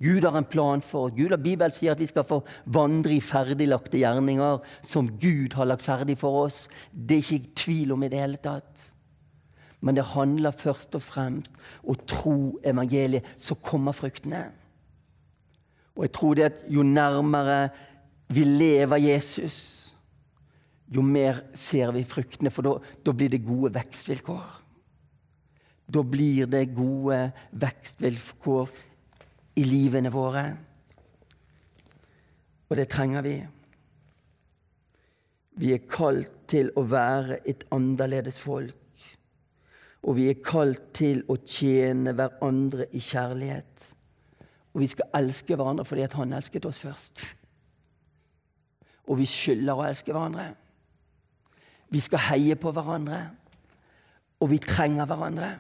Gud 0.03 0.25
har 0.25 0.37
en 0.37 0.45
plan 0.45 0.83
for 0.85 1.07
oss. 1.07 1.15
Gud 1.17 1.33
og 1.33 1.41
Bibelen 1.41 1.73
sier 1.73 1.95
at 1.95 2.01
vi 2.01 2.09
skal 2.11 2.27
få 2.29 2.43
vandre 2.69 3.15
i 3.17 3.23
ferdiglagte 3.25 4.01
gjerninger 4.03 4.61
som 4.85 5.09
Gud 5.21 5.57
har 5.57 5.71
lagt 5.71 5.87
ferdig 5.87 6.19
for 6.21 6.45
oss. 6.45 6.67
Det 6.93 7.17
er 7.17 7.25
ikke 7.25 7.57
tvil 7.63 7.95
om 7.97 8.05
i 8.05 8.11
det 8.13 8.21
hele 8.21 8.41
tatt. 8.43 8.91
Men 9.81 9.97
det 9.97 10.09
handler 10.13 10.57
først 10.57 10.97
og 10.99 11.05
fremst 11.05 11.57
om 11.83 11.95
å 11.95 11.99
tro 12.09 12.37
evangeliet, 12.67 13.25
så 13.37 13.57
kommer 13.57 13.97
fruktene. 13.97 14.47
Og 15.97 16.05
jeg 16.05 16.13
tror 16.17 16.37
det 16.37 16.49
at 16.51 16.63
jo 16.73 16.85
nærmere 16.85 17.69
vi 18.33 18.43
lever 18.45 19.01
Jesus, 19.01 19.95
jo 20.93 21.03
mer 21.03 21.41
ser 21.57 21.93
vi 21.95 22.05
fruktene, 22.07 22.51
for 22.53 22.83
da 23.03 23.15
blir 23.15 23.31
det 23.33 23.45
gode 23.47 23.73
vekstvilkår. 23.75 24.47
Da 25.87 26.03
blir 26.03 26.51
det 26.51 26.65
gode 26.75 27.21
vekstvilkår 27.55 28.71
i 29.57 29.65
livene 29.65 30.13
våre. 30.13 30.47
Og 32.69 32.77
det 32.77 32.89
trenger 32.93 33.25
vi. 33.25 33.37
Vi 35.57 35.73
er 35.73 35.87
kalt 35.89 36.33
til 36.51 36.69
å 36.77 36.85
være 36.85 37.41
et 37.49 37.65
annerledes 37.73 38.39
folk. 38.43 38.77
Og 40.07 40.19
vi 40.19 40.29
er 40.31 40.43
kalt 40.45 40.93
til 40.95 41.25
å 41.33 41.39
tjene 41.41 42.13
hverandre 42.15 42.87
i 42.95 43.01
kjærlighet. 43.03 43.87
Og 44.75 44.83
vi 44.85 44.91
skal 44.93 45.09
elske 45.17 45.57
hverandre 45.57 45.87
fordi 45.89 46.05
han 46.13 46.37
elsket 46.37 46.69
oss 46.69 46.83
først. 46.83 47.25
Og 49.07 49.19
vi 49.21 49.27
skylder 49.31 49.79
å 49.79 49.87
elske 49.87 50.13
hverandre. 50.13 50.51
Vi 51.89 52.03
skal 52.03 52.25
heie 52.29 52.59
på 52.61 52.75
hverandre. 52.75 53.23
Og 54.43 54.51
vi 54.53 54.61
trenger 54.61 55.09
hverandre. 55.09 55.51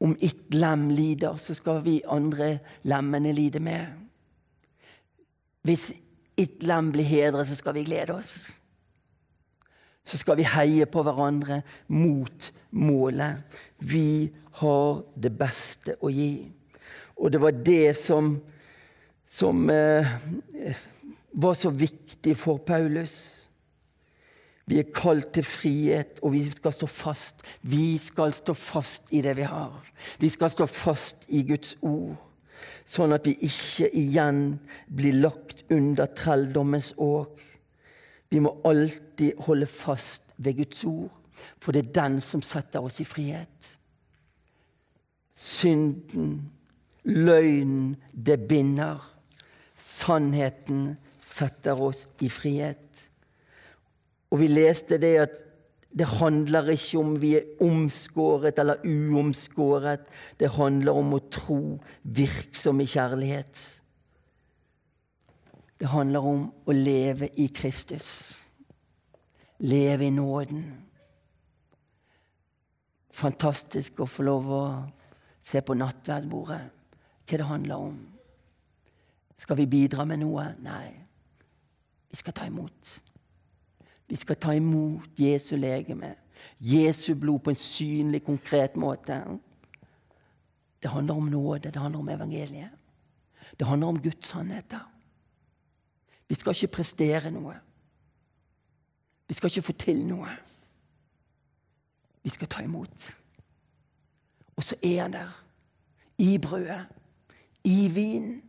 Om 0.00 0.16
ett 0.20 0.54
lem 0.54 0.88
lider, 0.90 1.36
så 1.36 1.54
skal 1.54 1.82
vi 1.84 2.00
andre 2.08 2.58
lemmene 2.82 3.32
lide 3.32 3.60
med. 3.60 3.86
Hvis 5.64 5.92
ett 6.36 6.62
lem 6.62 6.90
blir 6.92 7.06
hedret, 7.08 7.48
så 7.48 7.56
skal 7.56 7.74
vi 7.78 7.84
glede 7.86 8.14
oss. 8.14 8.50
Så 10.04 10.18
skal 10.20 10.36
vi 10.36 10.48
heie 10.48 10.86
på 10.86 11.02
hverandre 11.06 11.62
mot 11.88 12.50
målet. 12.76 13.44
Vi 13.78 14.32
har 14.60 15.04
det 15.16 15.32
beste 15.38 15.96
å 16.04 16.10
gi. 16.12 16.50
Og 17.16 17.32
det 17.32 17.40
var 17.40 17.56
det 17.64 17.94
som, 17.96 18.34
som 19.24 19.70
eh, 19.70 20.10
var 21.32 21.54
så 21.54 21.70
viktig 21.70 22.36
for 22.36 22.60
Paulus. 22.66 23.43
Vi 24.66 24.78
er 24.80 24.92
kalt 24.96 25.34
til 25.36 25.44
frihet, 25.44 26.20
og 26.22 26.32
vi 26.32 26.44
skal 26.48 26.72
stå 26.72 26.86
fast. 26.88 27.42
Vi 27.62 27.98
skal 28.00 28.32
stå 28.32 28.54
fast 28.56 29.10
i 29.12 29.20
det 29.24 29.36
vi 29.36 29.44
har. 29.48 29.74
Vi 30.20 30.30
skal 30.32 30.50
stå 30.50 30.66
fast 30.66 31.26
i 31.28 31.42
Guds 31.48 31.74
ord, 31.84 32.16
sånn 32.84 33.12
at 33.12 33.26
vi 33.28 33.36
ikke 33.44 33.90
igjen 33.92 34.56
blir 34.88 35.20
lagt 35.20 35.66
under 35.72 36.08
trelldommens 36.16 36.94
åk. 36.96 37.42
Vi 38.32 38.40
må 38.40 38.56
alltid 38.64 39.36
holde 39.44 39.68
fast 39.68 40.32
ved 40.36 40.56
Guds 40.62 40.84
ord, 40.88 41.12
for 41.60 41.76
det 41.76 41.84
er 41.84 41.96
den 42.00 42.20
som 42.24 42.42
setter 42.42 42.84
oss 42.84 43.02
i 43.04 43.08
frihet. 43.08 43.68
Synden, 45.34 46.38
løgnen, 47.04 47.96
det 48.12 48.40
binder. 48.48 49.02
Sannheten 49.76 50.94
setter 51.20 51.80
oss 51.82 52.06
i 52.22 52.30
frihet. 52.32 53.10
Og 54.34 54.40
vi 54.42 54.50
leste 54.50 54.98
det 54.98 55.14
at 55.22 55.42
det 55.94 56.08
handler 56.10 56.72
ikke 56.72 56.98
om 56.98 57.12
vi 57.22 57.36
er 57.38 57.62
omskåret 57.62 58.58
eller 58.58 58.82
uomskåret. 58.82 60.08
Det 60.40 60.50
handler 60.56 60.98
om 60.98 61.14
å 61.14 61.20
tro 61.30 61.60
virksom 62.02 62.82
i 62.82 62.88
kjærlighet. 62.90 63.60
Det 65.78 65.92
handler 65.92 66.26
om 66.26 66.48
å 66.66 66.74
leve 66.74 67.30
i 67.38 67.46
Kristus. 67.54 68.08
Leve 69.62 70.08
i 70.08 70.10
nåden. 70.10 70.66
Fantastisk 73.14 74.02
å 74.02 74.10
få 74.10 74.26
lov 74.26 74.50
å 74.50 74.64
se 75.44 75.62
på 75.62 75.78
nattverdbordet 75.78 76.62
hva 77.24 77.38
det 77.38 77.46
handler 77.46 77.88
om. 77.92 77.96
Skal 79.38 79.62
vi 79.62 79.70
bidra 79.70 80.02
med 80.08 80.24
noe? 80.26 80.50
Nei. 80.64 80.88
Vi 82.10 82.18
skal 82.18 82.34
ta 82.34 82.50
imot. 82.50 82.98
Vi 84.08 84.16
skal 84.16 84.36
ta 84.36 84.52
imot 84.52 85.20
Jesu 85.20 85.56
legeme, 85.56 86.14
Jesu 86.60 87.14
blod, 87.14 87.38
på 87.38 87.50
en 87.50 87.56
synlig, 87.56 88.24
konkret 88.24 88.76
måte. 88.76 89.24
Det 90.82 90.90
handler 90.90 91.14
om 91.14 91.22
nåde, 91.22 91.70
det 91.70 91.80
handler 91.80 91.98
om 91.98 92.08
evangeliet. 92.08 92.70
Det 93.58 93.66
handler 93.66 93.86
om 93.86 94.02
Guds 94.02 94.28
sannheter. 94.28 94.90
Vi 96.28 96.34
skal 96.34 96.54
ikke 96.54 96.72
prestere 96.76 97.30
noe. 97.30 97.54
Vi 99.28 99.34
skal 99.34 99.50
ikke 99.50 99.62
få 99.62 99.72
til 99.72 100.06
noe. 100.06 100.28
Vi 102.22 102.30
skal 102.30 102.48
ta 102.48 102.62
imot. 102.62 103.10
Og 104.56 104.64
så 104.64 104.76
er 104.82 105.02
han 105.02 105.12
der. 105.12 105.44
I 106.18 106.38
brødet. 106.38 106.86
I 107.64 107.88
vin. 107.88 108.42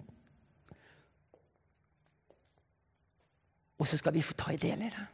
Og 3.77 3.87
så 3.87 3.97
skal 3.97 4.13
vi 4.13 4.21
få 4.21 4.33
ta 4.33 4.51
i 4.51 4.57
del 4.57 4.81
i 4.81 4.91
det. 4.91 5.07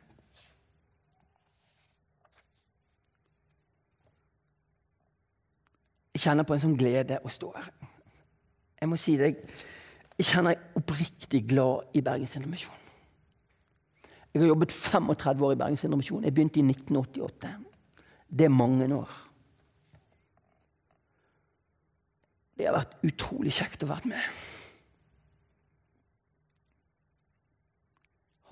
Kjenner 6.22 6.46
på 6.48 6.56
en 6.56 6.64
sånn 6.64 6.78
glede 6.78 7.20
å 7.26 7.32
stå 7.32 7.52
her. 7.56 7.72
Jeg 8.82 8.90
må 8.90 8.98
si 8.98 9.18
det, 9.20 9.34
jeg 10.18 10.28
kjenner 10.28 10.52
meg 10.52 10.80
oppriktig 10.80 11.44
glad 11.50 11.98
i 11.98 12.04
Bergens 12.06 12.36
Indremisjon. 12.38 12.88
Jeg 14.32 14.42
har 14.42 14.48
jobbet 14.48 14.72
35 14.72 15.44
år 15.46 15.56
i 15.56 15.60
Bergens 15.60 15.84
Indremisjon. 15.84 16.24
Jeg 16.24 16.34
begynte 16.34 16.62
i 16.62 16.64
1988. 16.64 17.52
Det 18.32 18.48
er 18.48 18.54
mange 18.54 18.88
år. 18.96 19.18
Det 22.58 22.68
har 22.68 22.78
vært 22.78 22.96
utrolig 23.10 23.54
kjekt 23.58 23.84
å 23.84 23.90
være 23.90 24.14
med. 24.14 24.40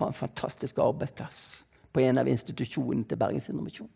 Ha 0.00 0.08
en 0.10 0.16
fantastisk 0.16 0.80
arbeidsplass 0.82 1.40
på 1.92 2.02
en 2.02 2.20
av 2.20 2.28
institusjonene 2.28 3.06
til 3.08 3.20
Bergens 3.20 3.48
Indremisjon. 3.52 3.90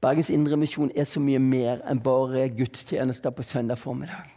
Bergens 0.00 0.30
Indremisjon 0.30 0.90
er 0.96 1.06
så 1.08 1.20
mye 1.24 1.40
mer 1.40 1.80
enn 1.88 2.02
bare 2.04 2.48
gudstjenester 2.52 3.32
på 3.32 3.44
søndag 3.46 3.78
formiddag. 3.80 4.28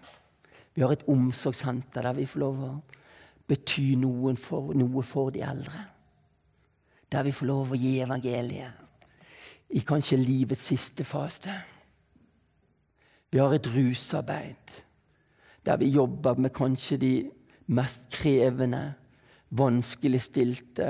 Vi 0.74 0.82
har 0.82 0.94
et 0.96 1.08
omsorgssenter 1.12 2.06
der 2.06 2.16
vi 2.16 2.28
får 2.30 2.40
lov 2.40 2.62
å 2.64 2.70
bety 3.50 3.96
for, 4.38 4.74
noe 4.74 5.04
for 5.04 5.32
de 5.32 5.42
eldre. 5.44 5.82
Der 7.12 7.24
vi 7.24 7.32
får 7.32 7.46
lov 7.46 7.72
å 7.72 7.80
gi 7.80 8.00
evangeliet 8.00 8.72
i 9.76 9.82
kanskje 9.86 10.18
livets 10.18 10.70
siste 10.72 11.04
fase. 11.04 11.52
Vi 13.32 13.40
har 13.40 13.54
et 13.54 13.68
rusarbeid 13.68 14.80
der 15.66 15.78
vi 15.78 15.90
jobber 15.92 16.40
med 16.40 16.54
kanskje 16.56 16.98
de 16.98 17.14
mest 17.68 18.08
krevende, 18.10 18.94
vanskeligstilte 19.50 20.88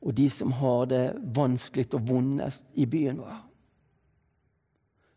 og 0.00 0.14
de 0.14 0.28
som 0.30 0.52
har 0.52 0.86
det 0.86 1.04
vanskelig 1.34 1.88
og 1.94 2.08
vondest 2.08 2.64
i 2.74 2.86
byen 2.86 3.18
vår 3.18 3.47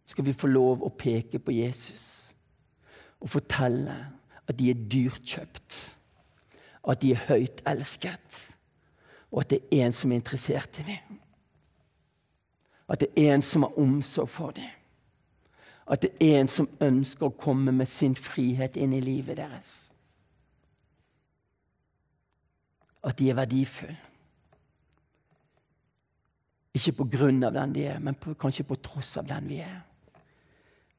skal 0.05 0.25
vi 0.25 0.33
få 0.33 0.47
lov 0.47 0.83
å 0.83 0.91
peke 0.97 1.39
på 1.39 1.53
Jesus 1.55 2.35
og 3.21 3.29
fortelle 3.29 3.95
at 4.49 4.57
de 4.57 4.71
er 4.71 4.85
dyrt 4.91 5.21
kjøpt, 5.23 5.77
at 6.89 7.01
de 7.01 7.11
er 7.13 7.25
høyt 7.29 7.61
elsket, 7.69 8.39
og 9.31 9.43
at 9.43 9.51
det 9.53 9.59
er 9.71 9.85
en 9.85 9.95
som 9.95 10.11
er 10.11 10.19
interessert 10.19 10.79
i 10.81 10.87
dem. 10.89 11.19
At 12.91 12.99
det 12.99 13.11
er 13.15 13.35
en 13.35 13.45
som 13.45 13.63
har 13.63 13.77
omsorg 13.79 14.29
for 14.29 14.51
dem. 14.57 14.71
At 15.87 16.01
det 16.01 16.11
er 16.19 16.41
en 16.41 16.49
som 16.51 16.67
ønsker 16.81 17.29
å 17.29 17.37
komme 17.37 17.71
med 17.71 17.87
sin 17.87 18.15
frihet 18.17 18.75
inn 18.75 18.95
i 18.97 19.03
livet 19.03 19.37
deres. 19.39 19.91
At 23.03 23.17
de 23.19 23.29
er 23.29 23.37
verdifulle. 23.37 24.09
Ikke 26.75 26.93
på 27.01 27.07
grunn 27.11 27.43
av 27.43 27.55
den 27.55 27.73
de 27.75 27.85
er, 27.91 27.99
men 27.99 28.15
på, 28.15 28.33
kanskje 28.39 28.67
på 28.67 28.79
tross 28.83 29.17
av 29.19 29.27
den 29.27 29.47
vi 29.51 29.61
er 29.63 29.79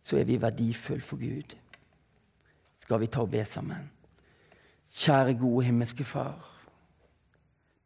så 0.02 0.18
er 0.18 0.26
vi 0.26 0.40
verdifulle 0.42 1.04
for 1.04 1.20
Gud. 1.20 1.54
Skal 2.82 3.00
vi 3.00 3.06
ta 3.06 3.22
og 3.22 3.30
be 3.30 3.44
sammen? 3.46 3.90
Kjære, 4.92 5.38
gode 5.38 5.64
himmelske 5.66 6.04
Far. 6.04 6.48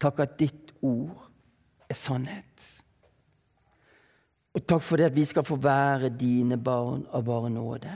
Takk 0.00 0.24
at 0.24 0.38
ditt 0.40 0.72
ord 0.83 1.29
er 1.88 1.94
sannhet. 1.94 2.64
Og 4.57 4.64
takk 4.64 4.83
for 4.83 4.96
det 4.96 5.11
at 5.11 5.16
vi 5.16 5.24
skal 5.29 5.44
få 5.44 5.59
være 5.61 6.09
dine 6.16 6.57
barn 6.57 7.05
av 7.12 7.24
bare 7.24 7.52
nåde. 7.52 7.92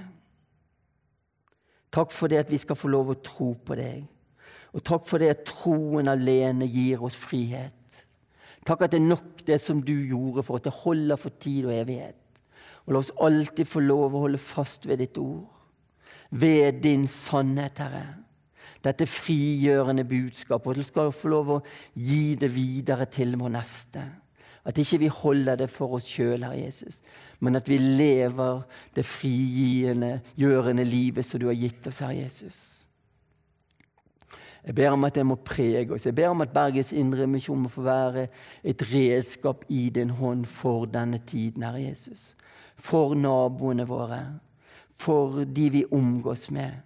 Takk 1.90 2.12
for 2.12 2.30
det 2.30 2.44
at 2.44 2.52
vi 2.52 2.60
skal 2.60 2.78
få 2.78 2.92
lov 2.92 3.14
å 3.14 3.20
tro 3.24 3.54
på 3.64 3.76
deg. 3.80 4.04
Og 4.76 4.84
takk 4.86 5.06
for 5.08 5.18
det 5.18 5.32
at 5.32 5.46
troen 5.48 6.08
alene 6.12 6.68
gir 6.70 7.02
oss 7.02 7.16
frihet. 7.18 8.04
Takk 8.66 8.84
at 8.84 8.92
det 8.92 9.00
er 9.00 9.08
nok 9.08 9.40
det 9.48 9.58
som 9.62 9.80
du 9.82 9.96
gjorde 9.96 10.44
for 10.44 10.58
oss. 10.58 10.66
Det 10.68 10.76
holder 10.82 11.18
for 11.18 11.40
tid 11.40 11.66
og 11.66 11.74
evighet. 11.74 12.19
Og 12.90 12.96
la 12.96 13.00
oss 13.04 13.12
alltid 13.22 13.68
få 13.70 13.84
lov 13.84 14.16
å 14.18 14.24
holde 14.24 14.38
fast 14.42 14.88
ved 14.90 14.98
ditt 14.98 15.18
ord, 15.22 15.46
ved 16.34 16.80
din 16.82 17.04
sannhet, 17.06 17.78
Herre. 17.78 18.16
Dette 18.82 19.06
frigjørende 19.06 20.02
budskapet, 20.08 20.72
og 20.72 20.80
du 20.80 20.82
skal 20.88 21.12
få 21.14 21.30
lov 21.30 21.52
å 21.54 21.58
gi 21.94 22.34
det 22.40 22.48
videre 22.50 23.06
til 23.06 23.36
vår 23.38 23.52
neste. 23.54 24.02
At 24.66 24.82
ikke 24.82 24.98
vi 25.04 25.12
holder 25.20 25.60
det 25.62 25.70
for 25.70 25.94
oss 26.00 26.08
sjøl, 26.10 26.42
Herre 26.42 26.58
Jesus, 26.64 26.98
men 27.38 27.60
at 27.60 27.70
vi 27.70 27.78
lever 27.78 28.64
det 28.98 29.06
frigjørende 29.06 30.10
gjørende 30.34 30.88
livet 30.88 31.30
som 31.30 31.38
du 31.38 31.46
har 31.46 31.60
gitt 31.62 31.86
oss, 31.86 32.02
Herre 32.02 32.24
Jesus. 32.24 32.60
Jeg 34.66 34.74
ber 34.74 34.98
om 34.98 35.06
at 35.06 35.14
det 35.14 35.28
må 35.30 35.38
prege 35.46 35.94
oss. 35.94 36.10
Jeg 36.10 36.18
ber 36.18 36.34
om 36.34 36.42
at 36.42 36.50
Bergens 36.58 36.90
Indremisjon 36.90 37.62
må 37.62 37.70
få 37.70 37.86
være 37.86 38.26
et 38.66 38.82
redskap 38.90 39.62
i 39.70 39.86
din 39.94 40.10
hånd 40.10 40.42
for 40.50 40.90
denne 40.90 41.22
tiden, 41.22 41.62
Herre 41.62 41.86
Jesus. 41.86 42.32
For 42.80 43.14
naboene 43.14 43.84
våre, 43.88 44.20
for 44.96 45.44
de 45.44 45.66
vi 45.70 45.84
omgås 45.92 46.48
med. 46.50 46.78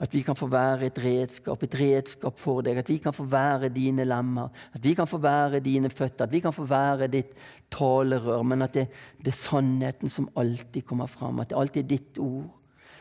At 0.00 0.14
vi 0.14 0.22
kan 0.24 0.36
få 0.36 0.46
være 0.48 0.86
et 0.88 0.98
redskap, 1.02 1.62
et 1.62 1.74
redskap 1.76 2.38
for 2.40 2.64
deg. 2.64 2.78
At 2.80 2.88
vi 2.88 2.96
kan 3.04 3.12
få 3.12 3.26
være 3.28 3.68
dine 3.74 4.06
lemmer. 4.08 4.48
At 4.72 4.84
vi 4.84 4.94
kan 4.96 5.08
få 5.08 5.20
være 5.20 5.60
dine 5.60 5.90
føtter. 5.92 6.24
At 6.24 6.32
vi 6.32 6.40
kan 6.40 6.56
få 6.56 6.64
være 6.64 7.10
ditt 7.12 7.34
talerør. 7.68 8.40
Men 8.48 8.64
at 8.64 8.78
det, 8.78 8.86
det 9.20 9.34
er 9.34 9.36
sannheten 9.42 10.08
som 10.08 10.30
alltid 10.40 10.88
kommer 10.88 11.10
fram. 11.10 11.44
At 11.44 11.52
det 11.52 11.60
alltid 11.60 11.84
er 11.84 11.92
ditt 11.92 12.22
ord 12.24 12.48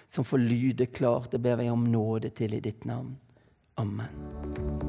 som 0.09 0.27
får 0.27 0.43
lyde 0.43 0.91
klart. 0.91 1.31
Det 1.31 1.39
ber 1.39 1.55
vi 1.63 1.71
om 1.71 1.87
nåde 1.87 2.35
til 2.35 2.59
i 2.59 2.63
ditt 2.67 2.83
navn. 2.89 3.15
Amen. 3.79 4.88